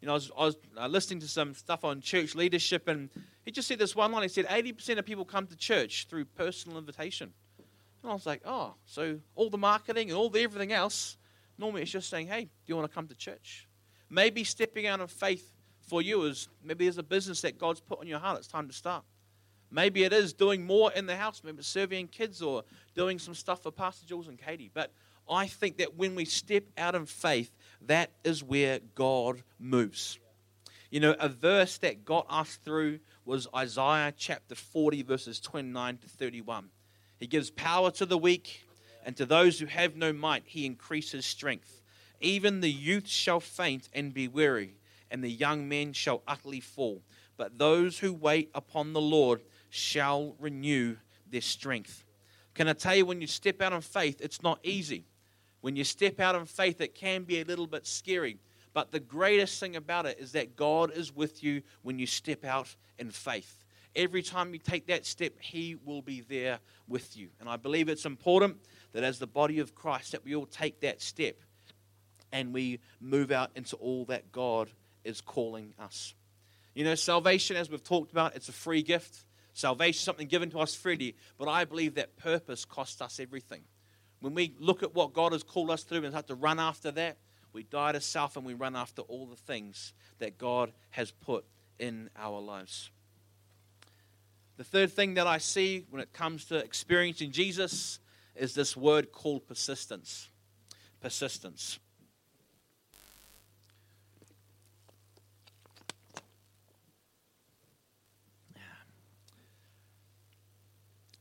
You 0.07 0.11
know, 0.11 0.13
I 0.13 0.19
was, 0.19 0.31
I 0.39 0.45
was 0.45 0.57
uh, 0.79 0.87
listening 0.87 1.19
to 1.19 1.27
some 1.27 1.53
stuff 1.53 1.83
on 1.83 2.01
church 2.01 2.37
leadership, 2.37 2.87
and 2.87 3.11
he 3.45 3.51
just 3.51 3.67
said 3.67 3.81
this 3.81 3.97
one 3.97 4.13
line. 4.13 4.23
He 4.23 4.29
said, 4.29 4.47
80% 4.47 5.01
of 5.01 5.05
people 5.05 5.25
come 5.25 5.49
to 5.49 5.57
church 5.57 6.07
through 6.09 6.27
personal 6.27 6.79
invitation. 6.79 7.33
And 8.05 8.13
I 8.13 8.15
was 8.15 8.25
like, 8.25 8.43
oh, 8.45 8.75
so 8.85 9.19
all 9.35 9.51
the 9.51 9.59
marketing 9.59 10.11
and 10.11 10.17
all 10.17 10.31
the 10.31 10.41
everything 10.43 10.71
else, 10.71 11.19
normally 11.59 11.83
it's 11.83 11.91
just 11.91 12.09
saying, 12.09 12.29
hey, 12.29 12.45
do 12.45 12.51
you 12.67 12.77
want 12.77 12.89
to 12.89 12.95
come 12.95 13.09
to 13.09 13.17
church? 13.17 13.67
Maybe 14.09 14.45
stepping 14.45 14.87
out 14.87 15.01
of 15.01 15.11
faith 15.11 15.51
for 15.81 16.01
you 16.03 16.23
is 16.23 16.49
maybe 16.63 16.85
there's 16.85 16.99
a 16.99 17.03
business 17.03 17.41
that 17.41 17.59
God's 17.59 17.81
put 17.81 17.99
on 17.99 18.07
your 18.07 18.21
heart. 18.21 18.39
It's 18.39 18.47
time 18.47 18.69
to 18.69 18.75
start. 18.75 19.03
Maybe 19.73 20.05
it 20.05 20.13
is 20.13 20.33
doing 20.33 20.65
more 20.65 20.93
in 20.93 21.07
the 21.07 21.17
house, 21.17 21.43
maybe 21.43 21.65
serving 21.65 22.07
kids 22.09 22.43
or 22.43 22.63
doing 22.95 23.19
some 23.19 23.35
stuff 23.35 23.65
for 23.65 23.73
Pastor 23.73 24.07
Jules 24.07 24.29
and 24.29 24.39
Katie. 24.39 24.71
But 24.73 24.93
I 25.29 25.47
think 25.47 25.79
that 25.79 25.97
when 25.97 26.15
we 26.15 26.25
step 26.25 26.65
out 26.77 26.95
in 26.95 27.07
faith, 27.07 27.51
that 27.83 28.11
is 28.25 28.43
where 28.43 28.81
God 28.95 29.43
moves. 29.59 30.19
You 30.91 31.01
know, 31.01 31.17
a 31.19 31.29
verse 31.29 31.79
that 31.79 32.05
got 32.05 32.27
us 32.29 32.59
through 32.65 33.01
was 33.25 33.49
Isaiah 33.55 34.13
chapter 34.17 34.55
40, 34.55 35.03
verses 35.03 35.41
29 35.41 35.99
to 35.99 36.09
31. 36.09 36.69
He 37.19 37.27
gives 37.27 37.51
power 37.51 37.91
to 37.93 38.07
the 38.07 38.19
weak, 38.19 38.65
and 39.05 39.17
to 39.17 39.27
those 39.27 39.59
who 39.59 39.67
have 39.67 39.97
no 39.97 40.13
might, 40.13 40.45
he 40.47 40.65
increases 40.65 41.27
strength. 41.27 41.83
Even 42.21 42.61
the 42.61 42.71
youth 42.71 43.09
shall 43.09 43.41
faint 43.41 43.89
and 43.93 44.15
be 44.15 44.29
weary 44.29 44.77
and 45.11 45.23
the 45.23 45.31
young 45.31 45.69
men 45.69 45.93
shall 45.93 46.23
utterly 46.27 46.61
fall. 46.61 47.03
But 47.37 47.59
those 47.59 47.99
who 47.99 48.13
wait 48.13 48.51
upon 48.55 48.93
the 48.93 49.01
Lord 49.01 49.43
shall 49.71 50.35
renew 50.39 50.97
their 51.31 51.41
strength. 51.41 52.05
Can 52.55 52.69
I 52.69 52.73
tell 52.73 52.97
you, 52.97 53.05
when 53.05 53.21
you 53.21 53.27
step 53.27 53.61
out 53.61 53.73
in 53.73 53.83
faith, 53.83 54.21
it's 54.21 54.43
not 54.43 54.59
easy. 54.63 55.05
When 55.67 55.75
you 55.75 55.83
step 55.83 56.21
out 56.21 56.37
in 56.37 56.45
faith, 56.45 56.81
it 56.81 56.95
can 56.95 57.25
be 57.25 57.41
a 57.41 57.45
little 57.45 57.67
bit 57.67 57.89
scary. 57.89 58.39
But 58.73 58.93
the 58.93 59.01
greatest 59.01 59.59
thing 59.59 59.75
about 59.75 60.07
it 60.07 60.21
is 60.21 60.31
that 60.31 60.55
God 60.55 60.93
is 60.93 61.13
with 61.13 61.43
you 61.43 61.63
when 61.83 61.99
you 61.99 62.07
step 62.07 62.45
out 62.45 62.77
in 63.01 63.11
faith. 63.11 63.65
Every 63.97 64.23
time 64.23 64.53
you 64.53 64.61
take 64.61 64.87
that 64.87 65.05
step, 65.05 65.33
He 65.41 65.75
will 65.85 66.03
be 66.03 66.21
there 66.21 66.61
with 66.87 67.17
you. 67.17 67.31
And 67.41 67.49
I 67.49 67.57
believe 67.57 67.89
it's 67.89 68.07
important 68.07 68.59
that 68.93 69.03
as 69.03 69.19
the 69.19 69.27
body 69.27 69.59
of 69.59 69.75
Christ, 69.75 70.13
that 70.13 70.25
we 70.25 70.37
all 70.37 70.47
take 70.47 70.83
that 70.83 71.03
step 71.03 71.35
and 72.31 72.55
we 72.55 72.79
move 73.01 73.33
out 73.33 73.51
into 73.57 73.75
all 73.75 74.05
that 74.05 74.31
God 74.31 74.71
is 75.03 75.21
calling 75.21 75.75
us. 75.81 76.15
You 76.77 76.85
know, 76.85 76.95
salvation, 76.95 77.57
as 77.57 77.69
we've 77.69 77.83
talked 77.83 78.13
about, 78.13 78.37
it's 78.37 78.49
a 78.49 78.53
free 78.53 78.85
gift. 78.85 79.25
Salvation 79.53 79.99
is 79.99 80.05
something 80.05 80.29
given 80.29 80.49
to 80.51 80.61
us 80.61 80.77
freely, 80.77 81.17
but 81.37 81.49
I 81.49 81.65
believe 81.65 81.97
that 81.97 82.17
purpose 82.17 82.65
costs 82.65 83.03
us 83.03 83.19
everything. 83.19 83.63
When 84.21 84.35
we 84.35 84.55
look 84.59 84.83
at 84.83 84.95
what 84.95 85.13
God 85.13 85.33
has 85.33 85.43
called 85.43 85.71
us 85.71 85.85
through 85.85 86.05
and 86.05 86.15
have 86.15 86.27
to 86.27 86.35
run 86.35 86.59
after 86.59 86.91
that, 86.93 87.19
We 87.57 87.63
die 87.63 87.93
to 87.93 88.03
self 88.03 88.37
and 88.37 88.45
we 88.45 88.53
run 88.53 88.77
after 88.77 89.01
all 89.01 89.25
the 89.25 89.35
things 89.35 89.95
that 90.19 90.37
God 90.37 90.73
has 90.91 91.11
put 91.11 91.47
in 91.79 92.11
our 92.15 92.39
lives. 92.39 92.91
The 94.59 94.65
third 94.65 94.93
thing 94.93 95.15
that 95.15 95.27
I 95.27 95.39
see 95.39 95.87
when 95.89 96.03
it 96.03 96.13
comes 96.13 96.45
to 96.47 96.57
experiencing 96.57 97.31
Jesus 97.31 97.99
is 98.35 98.55
this 98.55 98.77
word 98.77 99.11
called 99.11 99.47
persistence. 99.49 100.29
Persistence. 101.01 101.79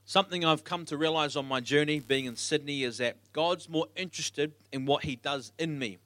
Something 0.07 0.45
I've 0.45 0.63
come 0.63 0.85
to 0.85 0.97
realize 0.97 1.35
on 1.35 1.47
my 1.47 1.59
journey 1.59 1.99
being 1.99 2.25
in 2.25 2.35
Sydney 2.35 2.83
is 2.83 2.99
that 2.99 3.17
God's 3.33 3.67
more 3.67 3.87
interested 3.95 4.53
in 4.71 4.85
what 4.85 5.03
He 5.03 5.15
does 5.15 5.51
in 5.57 5.79
me 5.79 5.97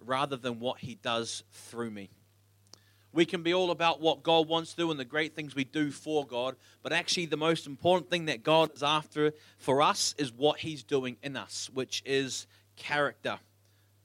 rather 0.00 0.36
than 0.36 0.60
what 0.60 0.78
He 0.78 0.94
does 0.94 1.42
through 1.50 1.90
me. 1.90 2.08
We 3.12 3.26
can 3.26 3.42
be 3.42 3.52
all 3.52 3.72
about 3.72 4.00
what 4.00 4.22
God 4.22 4.48
wants 4.48 4.70
to 4.70 4.76
do 4.76 4.90
and 4.92 4.98
the 4.98 5.04
great 5.04 5.34
things 5.34 5.56
we 5.56 5.64
do 5.64 5.90
for 5.90 6.24
God, 6.24 6.54
but 6.84 6.92
actually, 6.92 7.26
the 7.26 7.36
most 7.36 7.66
important 7.66 8.10
thing 8.10 8.26
that 8.26 8.44
God 8.44 8.70
is 8.74 8.82
after 8.82 9.32
for 9.58 9.82
us 9.82 10.14
is 10.18 10.32
what 10.32 10.60
He's 10.60 10.84
doing 10.84 11.16
in 11.20 11.36
us, 11.36 11.68
which 11.74 12.00
is 12.06 12.46
character. 12.76 13.40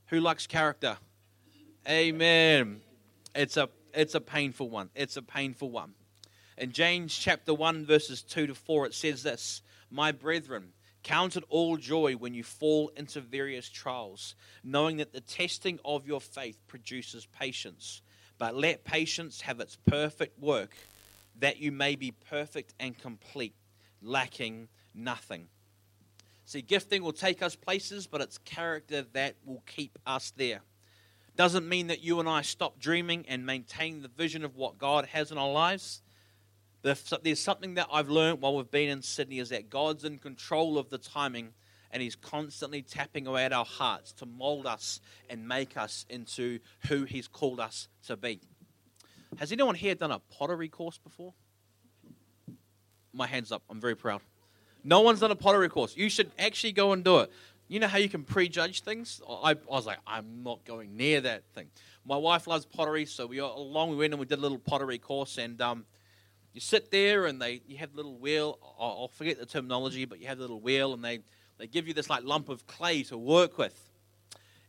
Who 0.07 0.19
likes 0.19 0.47
character? 0.47 0.97
Amen. 1.87 2.81
It's 3.35 3.55
a 3.55 3.69
it's 3.93 4.15
a 4.15 4.21
painful 4.21 4.69
one. 4.69 4.89
It's 4.95 5.15
a 5.15 5.21
painful 5.21 5.69
one. 5.69 5.93
In 6.57 6.71
James 6.71 7.15
chapter 7.15 7.53
1, 7.53 7.85
verses 7.85 8.23
2 8.23 8.47
to 8.47 8.55
4, 8.55 8.87
it 8.87 8.93
says 8.95 9.21
this 9.21 9.61
My 9.91 10.11
brethren, 10.11 10.73
count 11.03 11.35
it 11.35 11.43
all 11.49 11.77
joy 11.77 12.13
when 12.13 12.33
you 12.33 12.43
fall 12.43 12.91
into 12.95 13.21
various 13.21 13.69
trials, 13.69 14.33
knowing 14.63 14.97
that 14.97 15.13
the 15.13 15.21
testing 15.21 15.79
of 15.85 16.07
your 16.07 16.19
faith 16.19 16.57
produces 16.67 17.27
patience. 17.27 18.01
But 18.39 18.55
let 18.55 18.83
patience 18.83 19.41
have 19.41 19.59
its 19.59 19.77
perfect 19.85 20.39
work, 20.39 20.75
that 21.39 21.57
you 21.57 21.71
may 21.71 21.95
be 21.95 22.11
perfect 22.11 22.73
and 22.79 22.97
complete, 22.97 23.55
lacking 24.01 24.67
nothing. 24.95 25.49
See, 26.45 26.63
gifting 26.63 27.03
will 27.03 27.13
take 27.13 27.43
us 27.43 27.55
places, 27.55 28.07
but 28.07 28.21
it's 28.21 28.39
character 28.39 29.05
that 29.13 29.35
will 29.45 29.63
keep 29.67 29.99
us 30.07 30.33
there. 30.35 30.61
Doesn't 31.35 31.69
mean 31.69 31.87
that 31.87 32.01
you 32.01 32.19
and 32.19 32.27
I 32.27 32.41
stop 32.41 32.79
dreaming 32.79 33.25
and 33.27 33.45
maintain 33.45 34.01
the 34.01 34.07
vision 34.07 34.43
of 34.43 34.55
what 34.55 34.79
God 34.79 35.05
has 35.07 35.31
in 35.31 35.37
our 35.37 35.51
lives. 35.51 36.01
There's 37.23 37.39
something 37.39 37.75
that 37.75 37.87
I've 37.91 38.09
learned 38.09 38.41
while 38.41 38.55
we've 38.55 38.69
been 38.69 38.89
in 38.89 39.01
Sydney 39.01 39.39
is 39.39 39.49
that 39.49 39.69
God's 39.69 40.03
in 40.03 40.17
control 40.17 40.77
of 40.77 40.89
the 40.89 40.97
timing 40.97 41.53
and 41.91 42.01
He's 42.01 42.15
constantly 42.15 42.81
tapping 42.81 43.27
away 43.27 43.45
at 43.45 43.53
our 43.53 43.65
hearts 43.65 44.11
to 44.13 44.25
mold 44.25 44.65
us 44.65 45.01
and 45.29 45.47
make 45.47 45.77
us 45.77 46.05
into 46.09 46.59
who 46.87 47.03
He's 47.03 47.27
called 47.27 47.59
us 47.59 47.87
to 48.07 48.17
be. 48.17 48.39
Has 49.37 49.51
anyone 49.51 49.75
here 49.75 49.95
done 49.95 50.11
a 50.11 50.19
pottery 50.19 50.69
course 50.69 50.97
before? 50.97 51.33
My 53.13 53.27
hands 53.27 53.51
up. 53.51 53.63
I'm 53.69 53.81
very 53.81 53.95
proud. 53.95 54.21
No 54.83 55.01
one's 55.01 55.19
done 55.19 55.31
a 55.31 55.35
pottery 55.35 55.69
course. 55.69 55.97
You 55.97 56.09
should 56.09 56.31
actually 56.39 56.71
go 56.71 56.93
and 56.93 57.03
do 57.03 57.19
it. 57.19 57.31
You 57.67 57.79
know 57.81 57.87
how 57.87 57.97
you 57.97 58.07
can 58.07 58.23
prejudge 58.23 58.81
things? 58.81 59.21
I, 59.27 59.51
I 59.51 59.55
was 59.67 59.85
like, 59.85 59.97
I'm 60.07 60.43
not 60.43 60.63
going 60.63 60.95
near 60.95 61.19
that 61.21 61.43
thing. 61.53 61.67
My 62.05 62.15
wife 62.15 62.47
loves 62.47 62.65
pottery, 62.65 63.05
so 63.05 63.25
we 63.27 63.39
along 63.39 63.89
we 63.89 63.97
went 63.97 64.13
and 64.13 64.19
we 64.19 64.25
did 64.25 64.39
a 64.39 64.41
little 64.41 64.59
pottery 64.59 64.97
course, 64.97 65.37
and 65.37 65.61
um, 65.61 65.85
you 66.53 66.61
sit 66.61 66.91
there 66.91 67.25
and 67.25 67.41
they 67.41 67.61
you 67.67 67.77
have 67.77 67.93
a 67.93 67.95
little 67.95 68.17
wheel. 68.17 68.57
I'll 68.79 69.09
forget 69.09 69.39
the 69.39 69.45
terminology, 69.45 70.05
but 70.05 70.19
you 70.19 70.27
have 70.27 70.39
a 70.39 70.41
little 70.41 70.61
wheel 70.61 70.93
and 70.93 71.03
they, 71.03 71.19
they 71.57 71.67
give 71.67 71.87
you 71.87 71.93
this 71.93 72.09
like 72.09 72.23
lump 72.23 72.49
of 72.49 72.65
clay 72.67 73.03
to 73.03 73.17
work 73.17 73.57
with. 73.57 73.79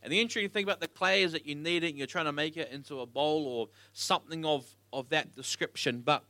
And 0.02 0.12
the 0.12 0.20
interesting 0.20 0.50
thing 0.50 0.64
about 0.64 0.80
the 0.80 0.88
clay 0.88 1.22
is 1.22 1.32
that 1.32 1.46
you 1.46 1.54
knead 1.54 1.84
it 1.84 1.88
and 1.88 1.98
you're 1.98 2.06
trying 2.06 2.26
to 2.26 2.32
make 2.32 2.56
it 2.56 2.70
into 2.70 3.00
a 3.00 3.06
bowl 3.06 3.46
or 3.46 3.68
something 3.92 4.44
of, 4.44 4.64
of 4.92 5.08
that 5.08 5.34
description. 5.34 6.02
But 6.04 6.24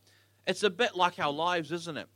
it's 0.46 0.62
a 0.62 0.70
bit 0.70 0.96
like 0.96 1.18
our 1.18 1.32
lives, 1.32 1.70
isn't 1.72 1.96
it? 1.96 2.08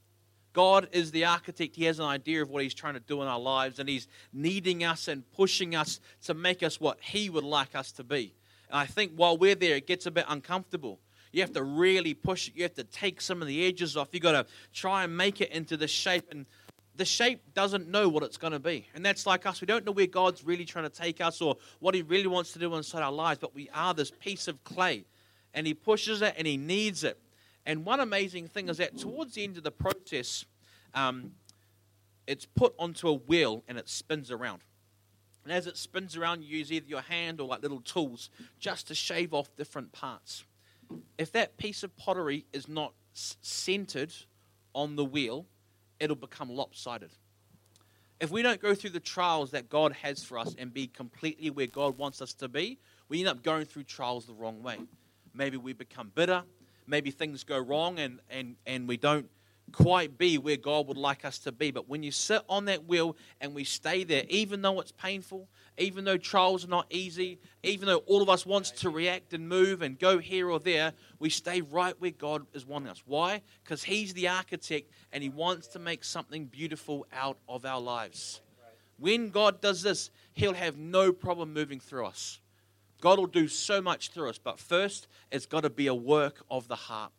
God 0.52 0.88
is 0.92 1.10
the 1.10 1.24
architect. 1.24 1.76
He 1.76 1.84
has 1.84 1.98
an 1.98 2.04
idea 2.04 2.42
of 2.42 2.50
what 2.50 2.62
He's 2.62 2.74
trying 2.74 2.94
to 2.94 3.00
do 3.00 3.22
in 3.22 3.28
our 3.28 3.38
lives, 3.40 3.78
and 3.78 3.88
He's 3.88 4.06
kneading 4.32 4.84
us 4.84 5.08
and 5.08 5.30
pushing 5.32 5.74
us 5.74 6.00
to 6.24 6.34
make 6.34 6.62
us 6.62 6.80
what 6.80 6.98
He 7.00 7.30
would 7.30 7.44
like 7.44 7.74
us 7.74 7.92
to 7.92 8.04
be. 8.04 8.34
And 8.68 8.78
I 8.78 8.86
think 8.86 9.12
while 9.14 9.36
we're 9.36 9.54
there, 9.54 9.76
it 9.76 9.86
gets 9.86 10.06
a 10.06 10.10
bit 10.10 10.24
uncomfortable 10.28 10.98
you 11.32 11.40
have 11.40 11.52
to 11.52 11.62
really 11.62 12.14
push 12.14 12.48
it. 12.48 12.54
You 12.56 12.62
have 12.64 12.74
to 12.74 12.84
take 12.84 13.20
some 13.20 13.40
of 13.40 13.48
the 13.48 13.66
edges 13.66 13.96
off. 13.96 14.08
You've 14.12 14.22
got 14.22 14.32
to 14.32 14.46
try 14.72 15.04
and 15.04 15.16
make 15.16 15.40
it 15.40 15.50
into 15.50 15.76
the 15.78 15.88
shape. 15.88 16.26
And 16.30 16.46
the 16.94 17.06
shape 17.06 17.54
doesn't 17.54 17.88
know 17.88 18.08
what 18.08 18.22
it's 18.22 18.36
going 18.36 18.52
to 18.52 18.58
be. 18.58 18.86
And 18.94 19.04
that's 19.04 19.26
like 19.26 19.46
us. 19.46 19.60
We 19.60 19.66
don't 19.66 19.84
know 19.86 19.92
where 19.92 20.06
God's 20.06 20.44
really 20.44 20.66
trying 20.66 20.84
to 20.84 20.90
take 20.90 21.22
us 21.22 21.40
or 21.40 21.56
what 21.80 21.94
He 21.94 22.02
really 22.02 22.26
wants 22.26 22.52
to 22.52 22.58
do 22.58 22.74
inside 22.74 23.02
our 23.02 23.12
lives, 23.12 23.40
but 23.40 23.54
we 23.54 23.70
are 23.74 23.94
this 23.94 24.10
piece 24.10 24.46
of 24.46 24.62
clay. 24.62 25.06
And 25.54 25.66
He 25.66 25.72
pushes 25.72 26.20
it 26.20 26.34
and 26.36 26.46
He 26.46 26.58
kneads 26.58 27.02
it. 27.02 27.18
And 27.64 27.86
one 27.86 28.00
amazing 28.00 28.48
thing 28.48 28.68
is 28.68 28.76
that 28.76 28.98
towards 28.98 29.34
the 29.34 29.44
end 29.44 29.56
of 29.56 29.62
the 29.62 29.70
process, 29.70 30.44
um, 30.94 31.32
it's 32.26 32.44
put 32.44 32.74
onto 32.78 33.08
a 33.08 33.14
wheel 33.14 33.64
and 33.68 33.78
it 33.78 33.88
spins 33.88 34.30
around. 34.30 34.60
And 35.44 35.52
as 35.52 35.66
it 35.66 35.76
spins 35.76 36.16
around, 36.16 36.44
you 36.44 36.58
use 36.58 36.70
either 36.70 36.86
your 36.86 37.00
hand 37.00 37.40
or 37.40 37.48
like 37.48 37.62
little 37.62 37.80
tools 37.80 38.28
just 38.60 38.88
to 38.88 38.94
shave 38.94 39.32
off 39.32 39.48
different 39.56 39.92
parts 39.92 40.44
if 41.18 41.32
that 41.32 41.56
piece 41.56 41.82
of 41.82 41.96
pottery 41.96 42.44
is 42.52 42.68
not 42.68 42.92
centered 43.14 44.12
on 44.74 44.96
the 44.96 45.04
wheel, 45.04 45.46
it'll 46.00 46.16
become 46.16 46.50
lopsided. 46.50 47.10
If 48.20 48.30
we 48.30 48.42
don't 48.42 48.60
go 48.60 48.74
through 48.74 48.90
the 48.90 49.00
trials 49.00 49.50
that 49.50 49.68
God 49.68 49.92
has 49.94 50.22
for 50.22 50.38
us 50.38 50.54
and 50.56 50.72
be 50.72 50.86
completely 50.86 51.50
where 51.50 51.66
God 51.66 51.98
wants 51.98 52.22
us 52.22 52.32
to 52.34 52.48
be, 52.48 52.78
we 53.08 53.18
end 53.20 53.28
up 53.28 53.42
going 53.42 53.64
through 53.64 53.84
trials 53.84 54.26
the 54.26 54.32
wrong 54.32 54.62
way. 54.62 54.78
Maybe 55.34 55.56
we 55.56 55.72
become 55.72 56.12
bitter. 56.14 56.44
Maybe 56.86 57.10
things 57.10 57.42
go 57.44 57.58
wrong 57.58 57.98
and, 57.98 58.20
and, 58.30 58.56
and 58.66 58.86
we 58.86 58.96
don't 58.96 59.28
quite 59.70 60.18
be 60.18 60.38
where 60.38 60.56
God 60.56 60.86
would 60.88 60.96
like 60.96 61.24
us 61.24 61.38
to 61.40 61.52
be. 61.52 61.70
But 61.70 61.88
when 61.88 62.02
you 62.02 62.10
sit 62.10 62.42
on 62.48 62.66
that 62.66 62.86
wheel 62.86 63.16
and 63.40 63.54
we 63.54 63.64
stay 63.64 64.04
there, 64.04 64.24
even 64.28 64.62
though 64.62 64.80
it's 64.80 64.92
painful, 64.92 65.48
even 65.78 66.04
though 66.04 66.18
trials 66.18 66.64
are 66.64 66.68
not 66.68 66.86
easy, 66.90 67.38
even 67.62 67.86
though 67.86 68.02
all 68.06 68.22
of 68.22 68.28
us 68.28 68.44
wants 68.44 68.70
to 68.70 68.90
react 68.90 69.32
and 69.32 69.48
move 69.48 69.82
and 69.82 69.98
go 69.98 70.18
here 70.18 70.50
or 70.50 70.60
there, 70.60 70.92
we 71.18 71.30
stay 71.30 71.60
right 71.60 71.98
where 72.00 72.10
God 72.10 72.46
is 72.52 72.66
wanting 72.66 72.90
us. 72.90 73.02
Why? 73.06 73.42
Because 73.64 73.82
He's 73.82 74.12
the 74.14 74.28
architect 74.28 74.90
and 75.12 75.22
He 75.22 75.28
wants 75.28 75.68
to 75.68 75.78
make 75.78 76.04
something 76.04 76.46
beautiful 76.46 77.06
out 77.12 77.38
of 77.48 77.64
our 77.64 77.80
lives. 77.80 78.40
When 78.98 79.30
God 79.30 79.60
does 79.60 79.82
this, 79.82 80.10
He'll 80.34 80.54
have 80.54 80.76
no 80.76 81.12
problem 81.12 81.52
moving 81.52 81.80
through 81.80 82.06
us. 82.06 82.40
God 83.00 83.18
will 83.18 83.26
do 83.26 83.48
so 83.48 83.82
much 83.82 84.10
through 84.10 84.28
us, 84.28 84.38
but 84.38 84.60
first, 84.60 85.08
it's 85.32 85.46
got 85.46 85.62
to 85.62 85.70
be 85.70 85.88
a 85.88 85.94
work 85.94 86.44
of 86.48 86.68
the 86.68 86.76
heart. 86.76 87.10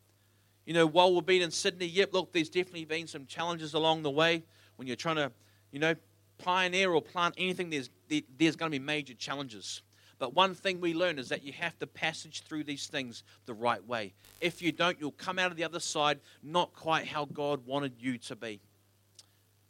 You 0.66 0.74
know, 0.74 0.86
while 0.86 1.14
we've 1.14 1.26
been 1.26 1.42
in 1.42 1.52
Sydney, 1.52 1.88
yep, 1.88 2.14
look, 2.14 2.32
there's 2.32 2.50
definitely 2.50 2.86
been 2.86 3.08
some 3.08 3.26
challenges 3.26 3.74
along 3.74 4.04
the 4.04 4.12
way 4.12 4.44
when 4.78 4.88
you're 4.88 4.96
trying 4.96 5.18
to, 5.18 5.32
you 5.72 5.80
know, 5.80 5.96
pioneer 6.38 6.92
or 6.92 7.02
plant 7.02 7.36
anything, 7.38 7.70
there's, 7.70 7.90
there's 8.38 8.56
going 8.56 8.72
to 8.72 8.80
be 8.80 8.84
major 8.84 9.14
challenges. 9.14 9.82
But 10.20 10.34
one 10.34 10.56
thing 10.56 10.80
we 10.80 10.94
learn 10.94 11.20
is 11.20 11.30
that 11.30 11.44
you 11.44 11.52
have 11.54 11.78
to 11.80 11.88
passage 11.88 12.44
through 12.44 12.64
these 12.64 12.88
things 12.88 13.24
the 13.46 13.54
right 13.54 13.86
way. 13.86 14.14
If 14.40 14.62
you 14.62 14.72
don't, 14.72 15.00
you'll 15.00 15.12
come 15.12 15.38
out 15.38 15.52
of 15.52 15.58
the 15.58 15.64
other 15.66 15.80
side 15.80 16.20
not 16.42 16.74
quite 16.74 17.08
how 17.08 17.26
God 17.26 17.66
wanted 17.66 17.94
you 18.00 18.18
to 18.20 18.36
be. 18.36 18.62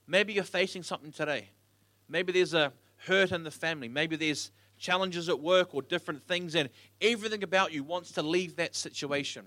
Maybe 0.06 0.34
you're 0.34 0.43
facing 0.43 0.84
something 0.84 1.12
today. 1.12 1.49
Maybe 2.08 2.32
there's 2.32 2.53
a 2.53 2.71
hurt 2.97 3.32
in 3.32 3.43
the 3.43 3.51
family. 3.51 3.88
Maybe 3.88 4.15
there's 4.15 4.51
challenges 4.77 5.29
at 5.29 5.39
work 5.39 5.73
or 5.73 5.82
different 5.82 6.23
things, 6.23 6.56
and 6.56 6.69
everything 7.01 7.41
about 7.41 7.71
you 7.71 7.84
wants 7.84 8.12
to 8.12 8.21
leave 8.21 8.58
that 8.58 8.75
situation. 8.75 9.45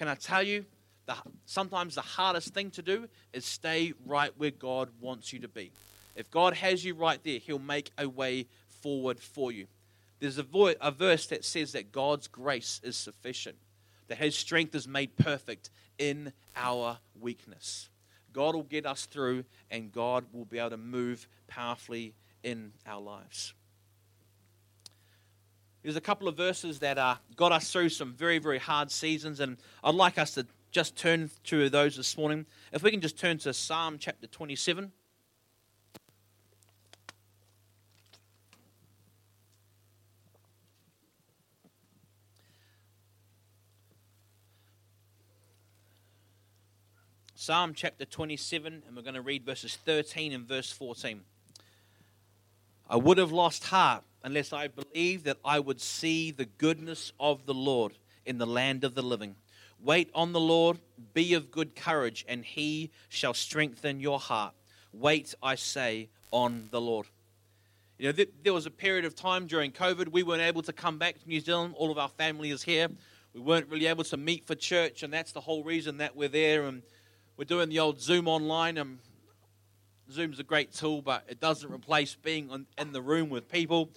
Can 0.00 0.08
I 0.08 0.14
tell 0.14 0.42
you, 0.42 0.64
the, 1.04 1.14
sometimes 1.44 1.94
the 1.94 2.00
hardest 2.00 2.54
thing 2.54 2.70
to 2.70 2.80
do 2.80 3.06
is 3.34 3.44
stay 3.44 3.92
right 4.06 4.32
where 4.38 4.50
God 4.50 4.88
wants 4.98 5.30
you 5.30 5.40
to 5.40 5.48
be. 5.48 5.72
If 6.16 6.30
God 6.30 6.54
has 6.54 6.82
you 6.82 6.94
right 6.94 7.22
there, 7.22 7.38
He'll 7.38 7.58
make 7.58 7.90
a 7.98 8.08
way 8.08 8.46
forward 8.82 9.20
for 9.20 9.52
you. 9.52 9.66
There's 10.18 10.38
a, 10.38 10.42
vo- 10.42 10.72
a 10.80 10.90
verse 10.90 11.26
that 11.26 11.44
says 11.44 11.72
that 11.72 11.92
God's 11.92 12.28
grace 12.28 12.80
is 12.82 12.96
sufficient, 12.96 13.56
that 14.08 14.16
His 14.16 14.34
strength 14.34 14.74
is 14.74 14.88
made 14.88 15.14
perfect 15.18 15.68
in 15.98 16.32
our 16.56 16.96
weakness. 17.20 17.90
God 18.32 18.54
will 18.54 18.62
get 18.62 18.86
us 18.86 19.04
through, 19.04 19.44
and 19.70 19.92
God 19.92 20.24
will 20.32 20.46
be 20.46 20.58
able 20.58 20.70
to 20.70 20.76
move 20.78 21.28
powerfully 21.46 22.14
in 22.42 22.72
our 22.86 23.02
lives. 23.02 23.52
There's 25.82 25.96
a 25.96 26.00
couple 26.00 26.28
of 26.28 26.36
verses 26.36 26.80
that 26.80 26.98
uh, 26.98 27.16
got 27.36 27.52
us 27.52 27.72
through 27.72 27.88
some 27.88 28.12
very, 28.12 28.38
very 28.38 28.58
hard 28.58 28.90
seasons, 28.90 29.40
and 29.40 29.56
I'd 29.82 29.94
like 29.94 30.18
us 30.18 30.34
to 30.34 30.46
just 30.70 30.94
turn 30.94 31.30
to 31.44 31.70
those 31.70 31.96
this 31.96 32.18
morning. 32.18 32.44
If 32.70 32.82
we 32.82 32.90
can 32.90 33.00
just 33.00 33.18
turn 33.18 33.38
to 33.38 33.54
Psalm 33.54 33.96
chapter 33.98 34.26
27. 34.26 34.92
Psalm 47.34 47.72
chapter 47.74 48.04
27, 48.04 48.82
and 48.86 48.94
we're 48.94 49.00
going 49.00 49.14
to 49.14 49.22
read 49.22 49.46
verses 49.46 49.76
13 49.86 50.34
and 50.34 50.46
verse 50.46 50.70
14. 50.70 51.22
I 52.90 52.96
would 52.96 53.16
have 53.16 53.32
lost 53.32 53.64
heart 53.64 54.04
unless 54.22 54.52
I 54.52 54.68
believed 54.68 55.24
that 55.24 55.38
I 55.44 55.58
would 55.58 55.80
see 55.80 56.30
the 56.30 56.44
goodness 56.44 57.12
of 57.18 57.46
the 57.46 57.54
Lord 57.54 57.92
in 58.26 58.38
the 58.38 58.46
land 58.46 58.84
of 58.84 58.94
the 58.94 59.02
living. 59.02 59.34
Wait 59.82 60.10
on 60.14 60.32
the 60.32 60.40
Lord, 60.40 60.78
be 61.14 61.34
of 61.34 61.50
good 61.50 61.74
courage, 61.74 62.24
and 62.28 62.44
he 62.44 62.90
shall 63.08 63.32
strengthen 63.32 63.98
your 64.00 64.18
heart. 64.18 64.54
Wait, 64.92 65.34
I 65.42 65.54
say, 65.54 66.08
on 66.30 66.68
the 66.70 66.80
Lord. 66.80 67.06
You 67.98 68.06
know, 68.06 68.12
th- 68.12 68.30
there 68.42 68.52
was 68.52 68.66
a 68.66 68.70
period 68.70 69.04
of 69.04 69.14
time 69.14 69.46
during 69.46 69.72
COVID 69.72 70.08
we 70.08 70.22
weren't 70.22 70.42
able 70.42 70.62
to 70.62 70.72
come 70.72 70.98
back 70.98 71.20
to 71.20 71.28
New 71.28 71.40
Zealand. 71.40 71.74
All 71.76 71.90
of 71.90 71.98
our 71.98 72.08
family 72.08 72.50
is 72.50 72.62
here. 72.62 72.88
We 73.34 73.40
weren't 73.40 73.68
really 73.68 73.86
able 73.86 74.04
to 74.04 74.16
meet 74.16 74.46
for 74.46 74.54
church, 74.54 75.02
and 75.02 75.12
that's 75.12 75.32
the 75.32 75.40
whole 75.40 75.62
reason 75.62 75.98
that 75.98 76.16
we're 76.16 76.28
there. 76.28 76.64
And 76.64 76.82
we're 77.36 77.44
doing 77.44 77.68
the 77.68 77.78
old 77.78 78.00
Zoom 78.00 78.26
online. 78.26 78.76
And 78.76 78.98
Zoom's 80.12 80.38
a 80.38 80.44
great 80.44 80.72
tool, 80.72 81.02
but 81.02 81.24
it 81.28 81.40
doesn't 81.40 81.72
replace 81.72 82.14
being 82.14 82.50
on, 82.50 82.66
in 82.78 82.92
the 82.92 83.02
room 83.02 83.28
with 83.28 83.48
people. 83.48 83.90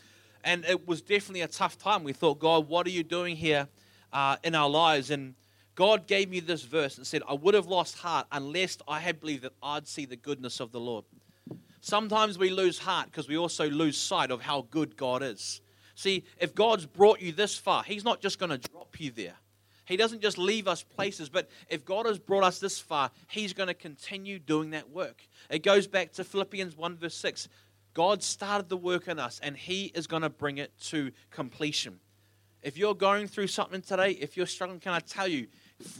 And 0.43 0.65
it 0.65 0.87
was 0.87 1.01
definitely 1.01 1.41
a 1.41 1.47
tough 1.47 1.77
time. 1.77 2.03
We 2.03 2.13
thought, 2.13 2.39
God, 2.39 2.67
what 2.67 2.85
are 2.85 2.91
you 2.91 3.03
doing 3.03 3.35
here 3.35 3.67
uh, 4.11 4.37
in 4.43 4.55
our 4.55 4.69
lives? 4.69 5.09
And 5.09 5.35
God 5.75 6.05
gave 6.07 6.29
me 6.29 6.39
this 6.39 6.63
verse 6.63 6.97
and 6.97 7.07
said, 7.07 7.21
I 7.27 7.33
would 7.33 7.53
have 7.53 7.67
lost 7.67 7.97
heart 7.97 8.27
unless 8.31 8.77
I 8.87 8.99
had 8.99 9.19
believed 9.19 9.43
that 9.43 9.53
I'd 9.61 9.87
see 9.87 10.05
the 10.05 10.15
goodness 10.15 10.59
of 10.59 10.71
the 10.71 10.79
Lord. 10.79 11.05
Sometimes 11.81 12.37
we 12.37 12.49
lose 12.49 12.79
heart 12.79 13.07
because 13.07 13.27
we 13.27 13.37
also 13.37 13.69
lose 13.69 13.97
sight 13.97 14.31
of 14.31 14.41
how 14.41 14.67
good 14.69 14.95
God 14.95 15.23
is. 15.23 15.61
See, 15.95 16.23
if 16.39 16.55
God's 16.55 16.85
brought 16.85 17.21
you 17.21 17.31
this 17.31 17.57
far, 17.57 17.83
He's 17.83 18.03
not 18.03 18.21
just 18.21 18.39
going 18.39 18.49
to 18.51 18.57
drop 18.57 18.99
you 18.99 19.11
there. 19.11 19.35
He 19.93 19.97
doesn't 19.97 20.23
just 20.23 20.39
leave 20.39 20.67
us 20.67 20.81
places, 20.81 21.29
but 21.29 21.47
if 21.69 21.85
God 21.85 22.07
has 22.07 22.17
brought 22.17 22.43
us 22.43 22.57
this 22.57 22.79
far, 22.79 23.11
He's 23.27 23.53
going 23.53 23.67
to 23.67 23.75
continue 23.75 24.39
doing 24.39 24.71
that 24.71 24.89
work. 24.89 25.21
It 25.51 25.61
goes 25.61 25.85
back 25.85 26.13
to 26.13 26.23
Philippians 26.23 26.75
1, 26.75 26.97
verse 26.97 27.13
6. 27.13 27.47
God 27.93 28.23
started 28.23 28.69
the 28.69 28.75
work 28.75 29.07
in 29.07 29.19
us, 29.19 29.39
and 29.43 29.55
He 29.55 29.91
is 29.93 30.07
going 30.07 30.23
to 30.23 30.31
bring 30.31 30.57
it 30.57 30.71
to 30.85 31.11
completion. 31.29 31.99
If 32.63 32.75
you're 32.75 32.95
going 32.95 33.27
through 33.27 33.45
something 33.45 33.83
today, 33.83 34.13
if 34.13 34.35
you're 34.35 34.47
struggling, 34.47 34.79
can 34.79 34.93
I 34.93 34.99
tell 34.99 35.27
you, 35.27 35.45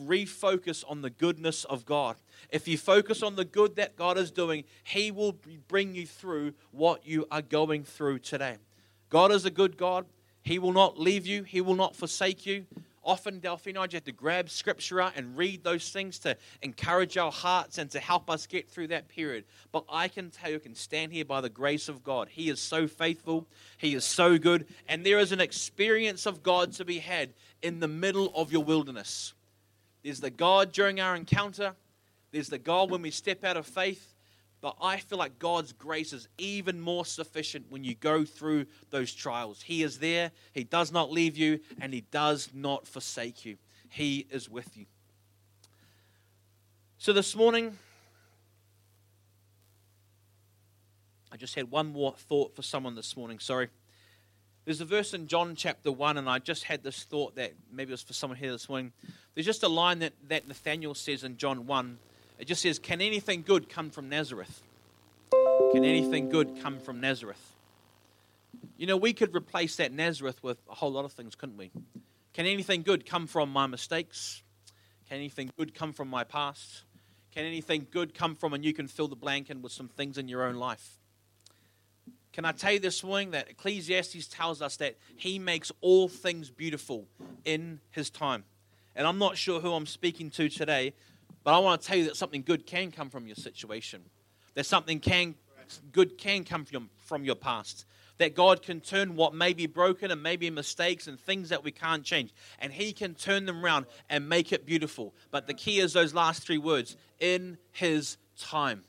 refocus 0.02 0.84
on 0.90 1.04
the 1.04 1.12
goodness 1.12 1.64
of 1.66 1.86
God. 1.86 2.16
If 2.50 2.68
you 2.68 2.80
focus 2.80 3.22
on 3.22 3.36
the 3.36 3.46
good 3.46 3.76
that 3.76 3.96
God 3.96 4.18
is 4.18 4.32
doing, 4.32 4.64
He 4.84 5.12
will 5.12 5.38
bring 5.68 5.94
you 5.94 6.08
through 6.08 6.56
what 6.72 7.06
you 7.06 7.28
are 7.30 7.44
going 7.44 7.84
through 7.84 8.20
today. 8.20 8.56
God 9.12 9.32
is 9.32 9.46
a 9.46 9.52
good 9.52 9.78
God. 9.78 10.08
He 10.42 10.58
will 10.58 10.74
not 10.74 11.00
leave 11.00 11.28
you, 11.28 11.44
He 11.44 11.62
will 11.62 11.76
not 11.76 11.96
forsake 11.96 12.48
you. 12.48 12.66
Often, 13.06 13.40
Delphine, 13.40 13.78
I 13.78 13.86
just 13.86 13.94
have 13.96 14.04
to 14.06 14.12
grab 14.14 14.50
scripture 14.50 15.02
out 15.02 15.14
and 15.18 15.38
read 15.38 15.64
those 15.64 15.90
things 15.90 16.20
to 16.20 16.38
encourage 16.62 17.18
our 17.18 17.32
hearts 17.32 17.78
and 17.78 17.92
to 17.92 18.00
help 18.00 18.30
us 18.30 18.48
get 18.48 18.70
through 18.70 18.88
that 18.88 19.10
period. 19.10 19.44
But 19.72 19.84
I 19.90 20.08
can 20.08 20.30
tell 20.30 20.50
you, 20.50 20.56
I 20.56 20.60
can 20.60 20.76
stand 20.76 21.12
here 21.12 21.26
by 21.26 21.42
the 21.42 21.50
grace 21.50 21.90
of 21.90 22.04
God. 22.04 22.30
He 22.30 22.50
is 22.50 22.62
so 22.62 22.88
faithful, 22.88 23.46
He 23.78 23.94
is 23.94 24.06
so 24.06 24.38
good, 24.38 24.66
and 24.88 25.06
there 25.06 25.20
is 25.20 25.34
an 25.34 25.42
experience 25.42 26.26
of 26.26 26.44
God 26.44 26.72
to 26.74 26.86
be 26.86 27.00
had 27.00 27.34
in 27.62 27.80
the 27.80 27.88
middle 27.88 28.32
of 28.36 28.52
your 28.52 28.64
wilderness. 28.64 29.34
There's 30.04 30.22
the 30.22 30.30
God 30.30 30.72
during 30.72 31.02
our 31.02 31.16
encounter, 31.16 31.76
there's 32.32 32.50
the 32.50 32.58
God 32.58 32.90
when 32.90 33.02
we 33.02 33.12
step 33.12 33.44
out 33.44 33.58
of 33.58 33.66
faith, 33.66 34.13
but 34.64 34.78
I 34.82 34.96
feel 34.96 35.18
like 35.18 35.40
God's 35.40 35.74
grace 35.74 36.14
is 36.14 36.30
even 36.38 36.80
more 36.80 37.06
sufficient 37.06 37.66
when 37.70 37.84
you 37.84 37.96
go 37.96 38.24
through 38.24 38.66
those 38.92 39.14
trials. 39.14 39.62
He 39.62 39.84
is 39.84 40.00
there, 40.00 40.32
He 40.54 40.64
does 40.64 40.90
not 40.90 41.12
leave 41.12 41.38
you, 41.38 41.60
and 41.82 41.94
He 41.94 42.06
does 42.12 42.50
not 42.54 42.88
forsake 42.88 43.44
you. 43.44 43.58
He 43.90 44.26
is 44.32 44.50
with 44.50 44.78
you. 44.78 44.86
So 46.98 47.12
this 47.12 47.36
morning, 47.36 47.78
I 51.30 51.36
just 51.36 51.56
had 51.56 51.70
one 51.70 51.88
more 51.88 52.14
thought 52.14 52.56
for 52.56 52.62
someone 52.62 52.96
this 52.96 53.18
morning. 53.18 53.40
Sorry. 53.40 53.68
There's 54.64 54.80
a 54.80 54.86
verse 54.86 55.14
in 55.14 55.28
John 55.28 55.56
chapter 55.58 55.92
1, 55.92 56.18
and 56.18 56.30
I 56.30 56.40
just 56.40 56.64
had 56.64 56.84
this 56.84 57.04
thought 57.04 57.36
that 57.36 57.52
maybe 57.70 57.90
it 57.90 57.96
was 57.96 58.04
for 58.04 58.14
someone 58.14 58.40
here 58.40 58.54
this 58.54 58.70
morning. 58.70 58.94
There's 59.36 59.46
just 59.46 59.64
a 59.64 59.68
line 59.68 60.00
that, 60.00 60.14
that 60.30 60.48
Nathaniel 60.48 60.96
says 60.96 61.26
in 61.26 61.36
John 61.36 61.68
1 61.68 61.98
it 62.40 62.46
just 62.46 62.62
says, 62.62 62.80
Can 62.80 63.02
anything 63.02 63.44
good 63.44 63.70
come 63.70 63.90
from 63.90 64.10
Nazareth? 64.10 64.62
Can 65.72 65.84
anything 65.84 66.30
good 66.30 66.62
come 66.62 66.80
from 66.80 67.00
Nazareth? 67.00 67.54
You 68.78 68.88
know, 68.88 68.98
we 68.98 69.14
could 69.14 69.36
replace 69.36 69.76
that 69.78 69.92
Nazareth 69.92 70.42
with 70.44 70.58
a 70.70 70.76
whole 70.76 70.92
lot 70.92 71.06
of 71.06 71.14
things, 71.14 71.36
couldn't 71.36 71.58
we? 71.58 71.72
Can 72.34 72.46
anything 72.46 72.82
good 72.82 73.06
come 73.06 73.28
from 73.28 73.50
my 73.50 73.68
mistakes? 73.68 74.44
Can 75.08 75.18
anything 75.18 75.52
good 75.58 75.76
come 75.76 75.94
from 75.94 76.10
my 76.10 76.24
past? 76.24 76.84
Can 77.34 77.46
anything 77.46 77.88
good 77.90 78.14
come 78.14 78.36
from, 78.36 78.54
and 78.54 78.64
you 78.64 78.74
can 78.74 78.88
fill 78.88 79.08
the 79.08 79.16
blank 79.16 79.50
in 79.50 79.62
with 79.62 79.72
some 79.72 79.88
things 79.88 80.18
in 80.18 80.28
your 80.28 80.44
own 80.44 80.56
life? 80.56 81.00
Can 82.32 82.46
I 82.46 82.52
tell 82.52 82.74
you 82.74 82.80
this 82.80 83.04
morning 83.04 83.32
that 83.32 83.50
Ecclesiastes 83.50 84.28
tells 84.28 84.62
us 84.62 84.78
that 84.78 84.96
he 85.16 85.38
makes 85.38 85.72
all 85.82 86.08
things 86.08 86.50
beautiful 86.50 87.08
in 87.46 87.80
his 87.92 88.10
time? 88.10 88.44
And 88.96 89.08
I'm 89.08 89.20
not 89.20 89.38
sure 89.38 89.60
who 89.60 89.74
I'm 89.74 89.86
speaking 89.86 90.30
to 90.32 90.50
today, 90.50 90.94
but 91.44 91.54
I 91.54 91.60
want 91.60 91.82
to 91.82 91.88
tell 91.88 91.98
you 91.98 92.06
that 92.06 92.16
something 92.16 92.42
good 92.42 92.66
can 92.66 92.92
come 92.92 93.10
from 93.10 93.28
your 93.28 93.36
situation. 93.36 94.02
That 94.56 94.66
something 94.66 95.00
can 95.00 95.36
good 95.92 96.18
can 96.18 96.44
come 96.44 96.66
from, 96.66 96.90
from 96.98 97.24
your 97.24 97.36
past. 97.36 97.86
That 98.20 98.36
God 98.36 98.62
can 98.62 98.80
turn 98.80 99.16
what 99.16 99.34
may 99.34 99.54
be 99.54 99.66
broken 99.66 100.12
and 100.12 100.22
maybe 100.22 100.50
mistakes 100.50 101.08
and 101.08 101.20
things 101.20 101.50
that 101.50 101.64
we 101.64 101.72
can't 101.72 102.04
change. 102.04 102.34
And 102.60 102.72
He 102.72 102.94
can 102.94 103.16
turn 103.16 103.46
them 103.46 103.64
around 103.64 103.88
and 104.10 104.30
make 104.30 104.54
it 104.54 104.66
beautiful. 104.66 105.14
But 105.32 105.48
the 105.48 105.54
key 105.54 105.80
is 105.80 105.94
those 105.94 106.14
last 106.14 106.44
three 106.44 106.58
words 106.58 106.96
in 107.20 107.58
His 107.72 108.18
time. 108.38 108.84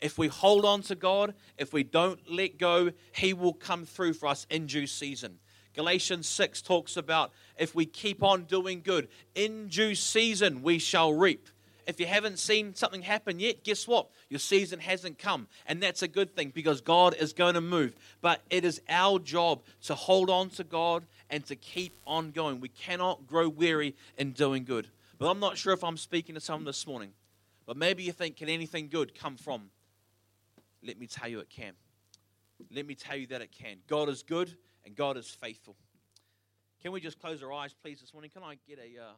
If 0.00 0.18
we 0.18 0.28
hold 0.28 0.64
on 0.66 0.82
to 0.82 0.94
God, 0.94 1.34
if 1.56 1.72
we 1.72 1.84
don't 1.84 2.20
let 2.30 2.58
go, 2.58 2.90
He 3.12 3.32
will 3.32 3.54
come 3.54 3.86
through 3.86 4.14
for 4.14 4.26
us 4.26 4.46
in 4.50 4.66
due 4.66 4.86
season. 4.86 5.38
Galatians 5.74 6.28
6 6.28 6.62
talks 6.62 6.96
about 6.96 7.32
if 7.58 7.74
we 7.74 7.86
keep 7.86 8.22
on 8.22 8.44
doing 8.44 8.80
good, 8.82 9.08
in 9.34 9.68
due 9.68 9.94
season 9.94 10.62
we 10.62 10.78
shall 10.78 11.12
reap 11.12 11.48
if 11.86 12.00
you 12.00 12.06
haven't 12.06 12.38
seen 12.38 12.74
something 12.74 13.02
happen 13.02 13.38
yet, 13.38 13.64
guess 13.64 13.86
what? 13.86 14.08
Your 14.28 14.38
season 14.38 14.80
hasn't 14.80 15.18
come. 15.18 15.48
And 15.66 15.82
that's 15.82 16.02
a 16.02 16.08
good 16.08 16.34
thing 16.34 16.50
because 16.54 16.80
God 16.80 17.14
is 17.18 17.32
going 17.32 17.54
to 17.54 17.60
move. 17.60 17.94
But 18.20 18.42
it 18.50 18.64
is 18.64 18.80
our 18.88 19.18
job 19.18 19.62
to 19.84 19.94
hold 19.94 20.30
on 20.30 20.50
to 20.50 20.64
God 20.64 21.04
and 21.30 21.44
to 21.46 21.56
keep 21.56 21.94
on 22.06 22.30
going. 22.30 22.60
We 22.60 22.68
cannot 22.68 23.26
grow 23.26 23.48
weary 23.48 23.94
in 24.16 24.32
doing 24.32 24.64
good. 24.64 24.88
But 25.18 25.30
I'm 25.30 25.40
not 25.40 25.56
sure 25.56 25.72
if 25.72 25.84
I'm 25.84 25.96
speaking 25.96 26.34
to 26.34 26.40
someone 26.40 26.64
this 26.64 26.86
morning. 26.86 27.12
But 27.66 27.76
maybe 27.76 28.02
you 28.02 28.12
think, 28.12 28.36
can 28.36 28.48
anything 28.48 28.88
good 28.88 29.14
come 29.14 29.36
from? 29.36 29.70
Let 30.82 30.98
me 30.98 31.06
tell 31.06 31.28
you 31.28 31.40
it 31.40 31.48
can. 31.48 31.72
Let 32.70 32.86
me 32.86 32.94
tell 32.94 33.16
you 33.16 33.26
that 33.28 33.40
it 33.40 33.50
can. 33.52 33.78
God 33.88 34.08
is 34.08 34.22
good 34.22 34.56
and 34.84 34.94
God 34.94 35.16
is 35.16 35.28
faithful. 35.28 35.76
Can 36.82 36.92
we 36.92 37.00
just 37.00 37.18
close 37.18 37.42
our 37.42 37.52
eyes, 37.52 37.74
please, 37.82 38.00
this 38.00 38.12
morning? 38.12 38.30
Can 38.30 38.42
I 38.42 38.58
get 38.68 38.78
a, 38.78 39.02
uh? 39.02 39.12